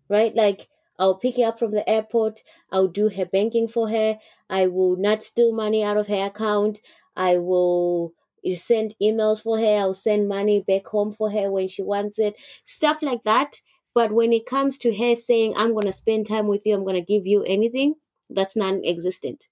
[0.08, 0.34] right?
[0.34, 0.68] Like
[0.98, 4.18] I'll pick her up from the airport, I'll do her banking for her,
[4.48, 6.80] I will not steal money out of her account,
[7.16, 8.14] I will
[8.56, 12.34] send emails for her, I'll send money back home for her when she wants it,
[12.64, 13.60] stuff like that.
[13.94, 16.84] But when it comes to her saying, I'm going to spend time with you, I'm
[16.84, 17.96] going to give you anything,
[18.30, 19.46] that's non existent.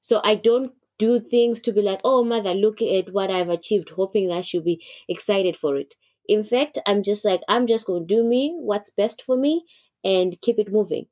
[0.00, 3.90] So I don't do things to be like, oh, mother, look at what I've achieved,
[3.90, 5.94] hoping that she'll be excited for it.
[6.26, 9.64] In fact, I'm just like, I'm just going to do me, what's best for me,
[10.04, 11.08] and keep it moving.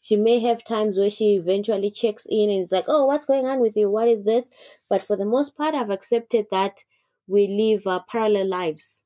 [0.00, 3.46] She may have times where she eventually checks in and is like, oh, what's going
[3.46, 3.90] on with you?
[3.90, 4.50] What is this?
[4.88, 6.84] But for the most part, I've accepted that
[7.26, 9.02] we live uh, parallel lives.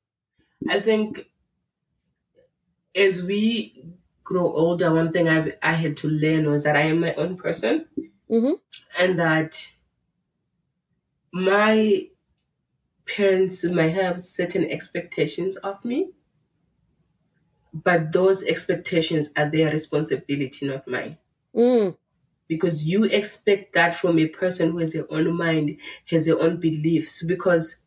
[0.69, 1.27] I think
[2.95, 3.85] as we
[4.23, 7.37] grow older, one thing I've, I had to learn was that I am my own
[7.37, 7.87] person
[8.29, 8.53] Mm-hmm.
[8.97, 9.73] and that
[11.33, 12.09] my
[13.07, 16.11] parents might have certain expectations of me,
[17.73, 21.17] but those expectations are their responsibility, not mine.
[21.55, 21.97] Mm.
[22.47, 25.77] Because you expect that from a person who has their own mind,
[26.09, 27.77] has their own beliefs, because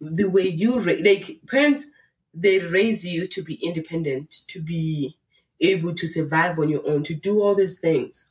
[0.00, 1.86] the way you ra- like parents,
[2.34, 5.18] they raise you to be independent, to be
[5.60, 8.28] able to survive on your own, to do all these things.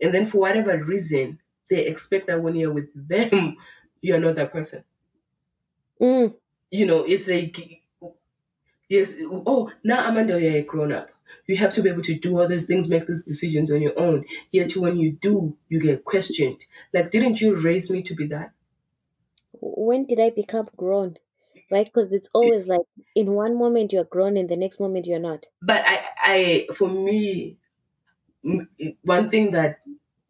[0.00, 1.40] And then for whatever reason,
[1.70, 3.56] they expect that when you're with them,
[4.02, 4.84] you're not that person.
[6.00, 6.34] Mm.
[6.70, 7.81] You know, it's like,
[8.88, 9.14] yes,
[9.46, 11.08] oh, now Amanda, you're a grown up.
[11.46, 13.98] You have to be able to do all these things, make these decisions on your
[13.98, 14.24] own.
[14.50, 16.64] Yet when you do, you get questioned.
[16.92, 18.52] Like, didn't you raise me to be that?
[19.52, 21.16] When did I become grown?
[21.70, 21.86] Right?
[21.86, 22.82] Because it's always like
[23.14, 25.46] in one moment you're grown, and the next moment you're not.
[25.62, 27.56] But I, I, for me,
[29.02, 29.80] one thing that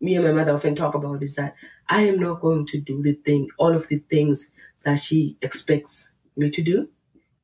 [0.01, 1.55] me and my mother often talk about is that
[1.89, 4.51] I am not going to do the thing, all of the things
[4.85, 6.89] that she expects me to do.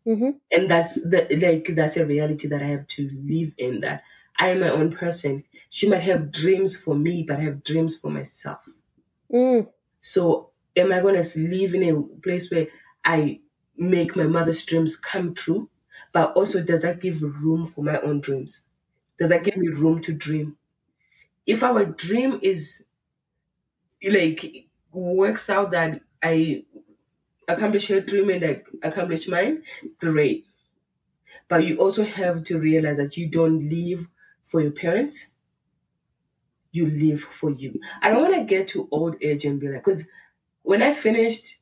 [0.09, 0.31] Mm-hmm.
[0.51, 3.81] and that's the like that's a reality that I have to live in.
[3.81, 4.03] That
[4.39, 5.45] I am my own person.
[5.71, 8.67] She might have dreams for me, but I have dreams for myself.
[9.33, 9.69] Mm.
[10.01, 12.69] So am I gonna live in a place where
[13.05, 13.41] I
[13.77, 15.69] make my mother's dreams come true,
[16.13, 18.63] but also does that give room for my own dreams?
[19.19, 20.57] Does that give me room to dream?
[21.47, 22.85] If our dream is
[24.03, 26.65] like works out that I
[27.49, 29.65] accomplish her dream and I accomplish mine,
[29.99, 30.47] great.
[31.49, 34.09] But you also have to realize that you don't live
[34.43, 35.33] for your parents.
[36.73, 37.81] You live for you.
[38.03, 40.09] I don't want to get to old age and be like, because
[40.63, 41.59] when I finished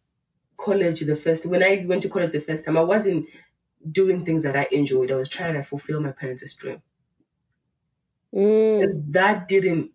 [0.59, 3.28] college the first, when I went to college the first time, I wasn't
[3.91, 5.12] doing things that I enjoyed.
[5.12, 6.82] I was trying to fulfill my parents' dream.
[8.32, 8.82] Mm.
[8.82, 9.93] And that didn't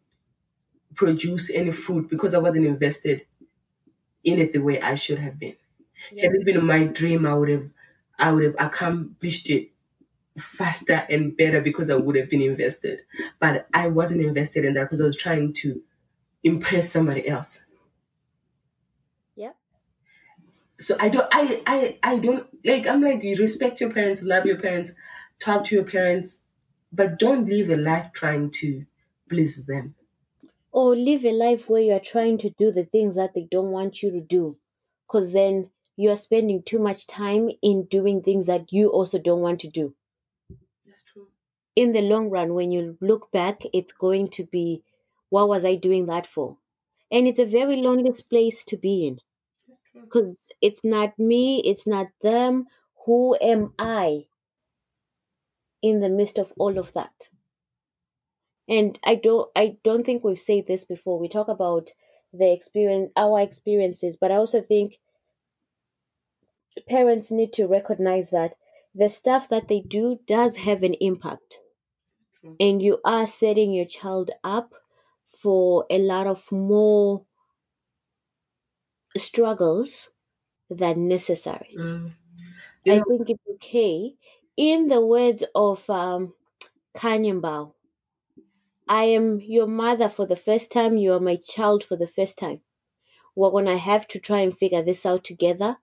[0.95, 3.25] produce any fruit because I wasn't invested
[4.23, 5.57] in it the way I should have been.
[6.17, 7.71] Had it been my dream, I would have,
[8.19, 9.71] I would have accomplished it
[10.37, 13.01] faster and better because I would have been invested.
[13.39, 15.83] But I wasn't invested in that because I was trying to
[16.43, 17.65] impress somebody else.
[19.35, 19.53] Yeah.
[20.79, 22.87] So I don't, I, I, I don't like.
[22.87, 24.93] I'm like, you respect your parents, love your parents,
[25.39, 26.39] talk to your parents,
[26.91, 28.85] but don't live a life trying to
[29.29, 29.95] please them.
[30.73, 33.71] Or live a life where you are trying to do the things that they don't
[33.71, 34.57] want you to do.
[35.07, 35.71] Because then
[36.01, 39.69] you are spending too much time in doing things that you also don't want to
[39.69, 39.95] do.
[40.85, 41.27] That's true.
[41.75, 44.83] In the long run, when you look back, it's going to be,
[45.29, 46.57] what was I doing that for?
[47.11, 49.19] And it's a very lonely place to be in.
[49.67, 50.01] That's true.
[50.01, 52.67] Because it's not me, it's not them.
[53.05, 54.27] Who am I
[55.83, 57.29] in the midst of all of that?
[58.67, 61.91] and i don't i don't think we've said this before we talk about
[62.33, 64.99] the experience our experiences but i also think
[66.87, 68.55] parents need to recognize that
[68.93, 71.59] the stuff that they do does have an impact
[72.33, 72.55] True.
[72.59, 74.73] and you are setting your child up
[75.27, 77.25] for a lot of more
[79.17, 80.09] struggles
[80.69, 82.13] than necessary Mm.
[82.85, 84.15] You i think it's okay
[84.57, 86.33] in the words of um
[86.95, 87.73] Kanyambao,
[88.87, 92.37] I am your mother for the first time, you are my child for the first
[92.37, 92.61] time.
[93.35, 95.77] We're gonna have to try and figure this out together.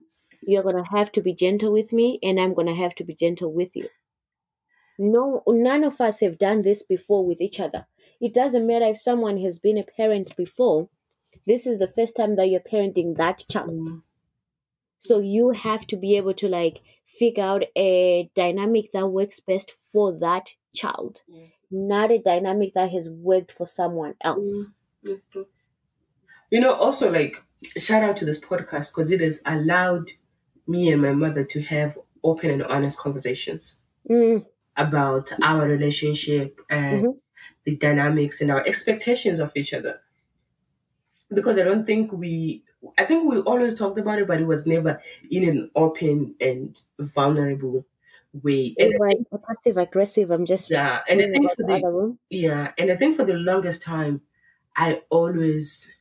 [0.48, 3.52] You're gonna have to be gentle with me, and I'm gonna have to be gentle
[3.52, 3.88] with you.
[4.98, 7.86] No, none of us have done this before with each other.
[8.20, 10.88] It doesn't matter if someone has been a parent before.
[11.46, 13.70] This is the first time that you're parenting that child.
[13.70, 14.02] mm,
[14.98, 19.70] So you have to be able to like figure out a dynamic that works best
[19.70, 21.46] for that child, Yeah.
[21.70, 24.48] not a dynamic that has worked for someone else.
[25.04, 25.46] mm, mm.
[26.50, 27.44] You know, also like
[27.76, 30.10] shout out to this podcast because it has allowed
[30.68, 34.46] me and my mother to have open and honest conversations Mm,
[34.76, 37.18] about our relationship and Mhm.
[37.64, 40.02] the dynamics and our expectations of each other.
[41.30, 42.64] because I don't think we.
[42.96, 46.80] I think we always talked about it, but it was never in an open and
[46.98, 47.84] vulnerable
[48.32, 48.76] way.
[48.78, 49.14] And It was
[49.46, 50.30] passive aggressive.
[50.30, 53.34] I'm just yeah, and I think for the the yeah, and I think for the
[53.34, 54.22] longest time,
[54.76, 55.92] I always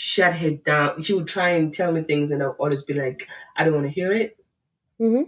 [0.00, 1.02] shut her down.
[1.02, 3.86] She would try and tell me things, and I'll always be like, I don't want
[3.86, 4.36] to hear it.
[4.98, 5.22] hmm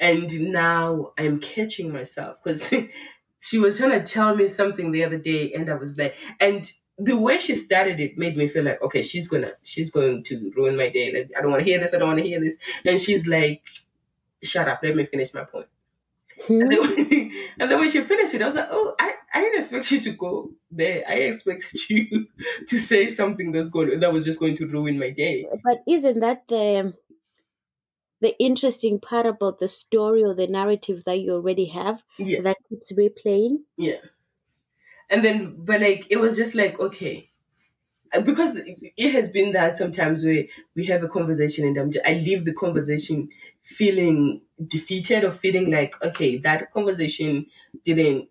[0.00, 2.72] And now I'm catching myself because
[3.40, 6.70] she was trying to tell me something the other day, and I was like, and
[6.98, 10.52] the way she started it made me feel like, okay, she's gonna, she's going to
[10.56, 11.12] ruin my day.
[11.12, 11.94] Like, I don't want to hear this.
[11.94, 12.56] I don't want to hear this.
[12.84, 13.62] And she's like,
[14.42, 14.80] shut up.
[14.82, 15.68] Let me finish my point.
[16.48, 19.58] And then, and then when she finished it, I was like, oh, I, I didn't
[19.58, 21.04] expect you to go there.
[21.08, 22.28] I expected you
[22.66, 25.46] to say something that's going that was just going to ruin my day.
[25.64, 26.94] But isn't that the
[28.20, 32.40] the interesting part about the story or the narrative that you already have Yeah.
[32.42, 33.64] that keeps replaying?
[33.76, 34.00] Yeah.
[35.10, 37.30] And then, but like, it was just like, okay.
[38.14, 40.44] Uh, Because it has been that sometimes where
[40.76, 43.30] we have a conversation and I'm ju- I leave the conversation
[43.68, 47.46] feeling defeated or feeling like, okay, that conversation
[47.84, 48.28] didn't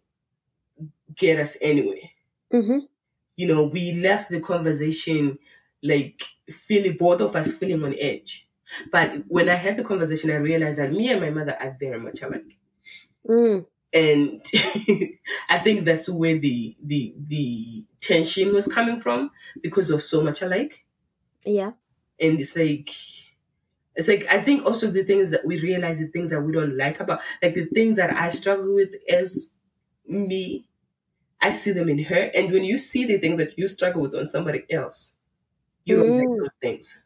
[1.16, 2.10] get us anywhere.
[2.52, 2.80] Mm-hmm.
[3.36, 5.38] You know, we left the conversation
[5.84, 8.48] like feeling, both of us feeling on edge.
[8.92, 12.00] But when I had the conversation, I realized that me and my mother are very
[12.00, 12.58] much alike.
[13.28, 13.66] Mm.
[13.94, 14.46] and
[15.50, 19.32] I think that's where the the the tension was coming from
[19.62, 20.86] because we're so much alike.
[21.46, 21.72] Yeah.
[22.20, 22.90] And it's like
[23.98, 26.78] it's like I think also the things that we realize the things that we don't
[26.78, 29.52] like about like the things that I struggle with as
[30.08, 30.68] me,
[31.42, 32.32] I see them in her.
[32.36, 35.14] And when you see the things that you struggle with on somebody else,
[35.86, 36.38] you don't like Mm.
[36.40, 36.98] those things.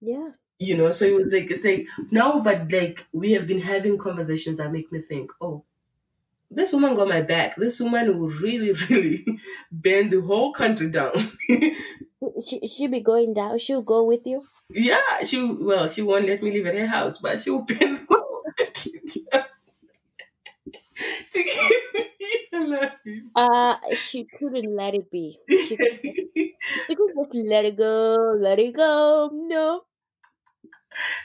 [0.00, 0.32] Yeah.
[0.58, 3.96] you know so it was like it's like no but like we have been having
[3.98, 5.64] conversations that make me think oh
[6.50, 9.24] this woman got my back this woman will really really
[9.72, 11.12] bend the whole country down
[12.46, 13.58] She she be going down.
[13.58, 14.46] She'll go with you.
[14.70, 17.98] yeah she well she won't let me live at her house but she will bend
[17.98, 18.92] the whole country
[19.32, 19.44] down
[21.32, 22.92] to keep me alive
[23.34, 25.40] Uh she couldn't let it be.
[25.58, 25.76] She
[26.86, 29.30] she could just let it go, let it go.
[29.32, 29.84] No.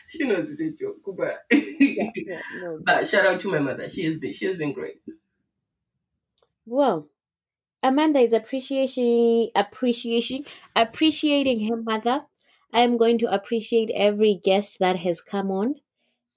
[0.08, 2.86] she knows it's a joke but Yeah, yeah, no.
[2.86, 5.02] but shout out to my mother she has been she has been great
[6.66, 7.10] Well,
[7.86, 10.44] Amanda is appreciation appreciation
[10.76, 12.22] appreciating her mother.
[12.74, 15.76] I am going to appreciate every guest that has come on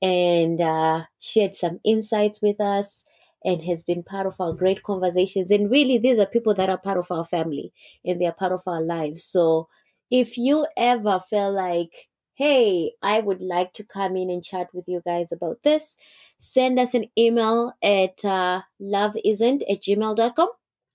[0.02, 3.02] and uh, shared some insights with us
[3.42, 5.50] and has been part of our great conversations.
[5.50, 7.72] And really, these are people that are part of our family
[8.04, 9.24] and they are part of our lives.
[9.24, 9.68] So
[10.10, 14.84] if you ever feel like, hey, I would like to come in and chat with
[14.86, 15.96] you guys about this,
[16.38, 20.48] send us an email at uh, loveisn't at gmail.com.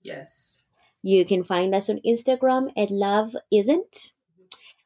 [0.04, 0.62] yes
[1.06, 4.12] You can find us on Instagram at Love Isn't.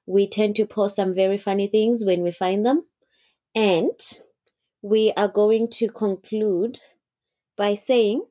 [0.04, 2.86] We tend to post some very funny things when we find them.
[3.54, 4.00] And
[4.82, 6.80] we are going to conclude
[7.56, 8.24] by saying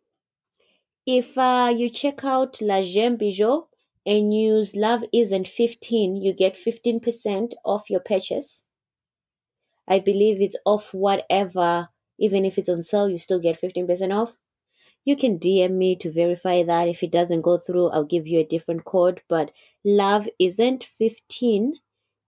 [1.06, 3.68] if uh, you check out La Gemme Bijou
[4.06, 8.66] and use Love Isn't 15, you get 15% off your purchase.
[9.88, 11.88] I believe it's off whatever,
[12.20, 14.36] even if it's on sale, you still get 15% off.
[15.08, 16.88] You can DM me to verify that.
[16.88, 19.22] If it doesn't go through, I'll give you a different code.
[19.30, 19.52] But
[19.84, 21.76] Love Isn't 15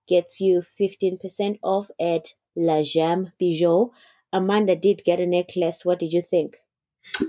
[0.08, 3.92] gets you 15% off at La Jam Bijou.
[4.32, 5.84] Amanda did get a necklace.
[5.86, 6.58] What did you think?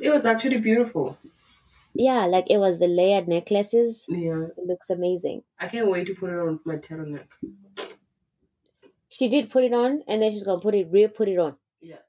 [0.00, 1.16] it was actually beautiful
[1.94, 4.04] Yeah, like it was the layered necklaces.
[4.08, 5.42] yeah It looks amazing.
[5.58, 7.28] I can't wait to put it on my turtleneck.
[9.08, 11.56] She did put it on and then she's gonna put it re put it on.
[11.80, 12.02] Yeah.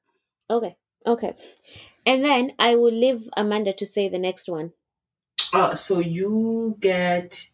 [0.50, 0.78] Okay.
[1.06, 1.34] Okay.
[2.12, 4.74] And then I will leave Amanda to say the next one.
[5.54, 7.48] Uh, so you get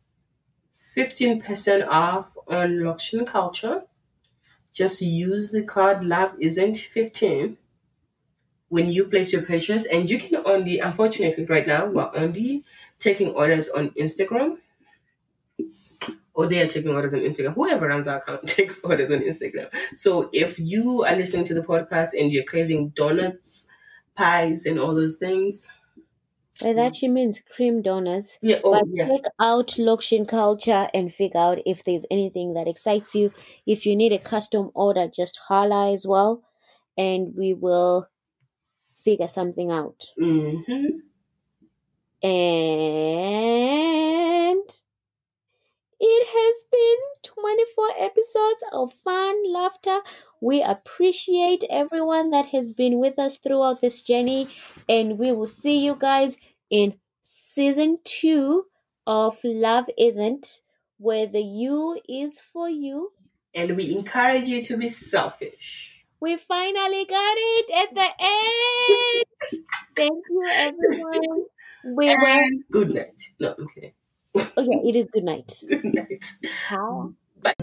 [0.98, 3.84] 15% off on Lokshin Culture.
[4.74, 7.58] Just use the code Love Isn't 15
[8.70, 12.66] when you place your purchase, and you can only, unfortunately, right now, we're only
[12.98, 14.58] taking orders on Instagram.
[16.34, 17.54] Or they are taking orders on Instagram.
[17.54, 19.68] Whoever runs our account takes orders on Instagram.
[19.94, 23.67] So if you are listening to the podcast and you're craving donuts,
[24.18, 25.72] pies, and all those things,
[26.60, 28.38] By that she means cream donuts.
[28.42, 32.68] yeah, oh but yeah, check out Lokshin Culture and figure out if there's anything that
[32.68, 33.34] excites you.
[33.66, 36.44] If you need a custom order, just holla as well,
[36.96, 38.08] and we will
[38.96, 40.14] figure something out.
[40.18, 41.02] hmm
[42.22, 43.50] And
[46.00, 50.00] it has been 24 episodes of fun, laughter.
[50.42, 54.50] We appreciate everyone that has been with us throughout this journey,
[54.88, 56.38] and we will see you guys
[56.70, 58.66] in season two
[59.06, 60.62] of Love Isn't
[60.98, 63.12] where the U is for you.
[63.54, 65.94] And we encourage you to be selfish.
[66.20, 69.24] We finally got it at the end.
[69.96, 71.46] Thank you, everyone.
[71.84, 72.10] We.
[72.10, 73.22] And good night.
[73.40, 73.94] No, okay.
[74.38, 75.64] Yeah, it is good night.
[75.68, 76.26] Good night.
[76.68, 77.14] How?
[77.42, 77.54] Bye.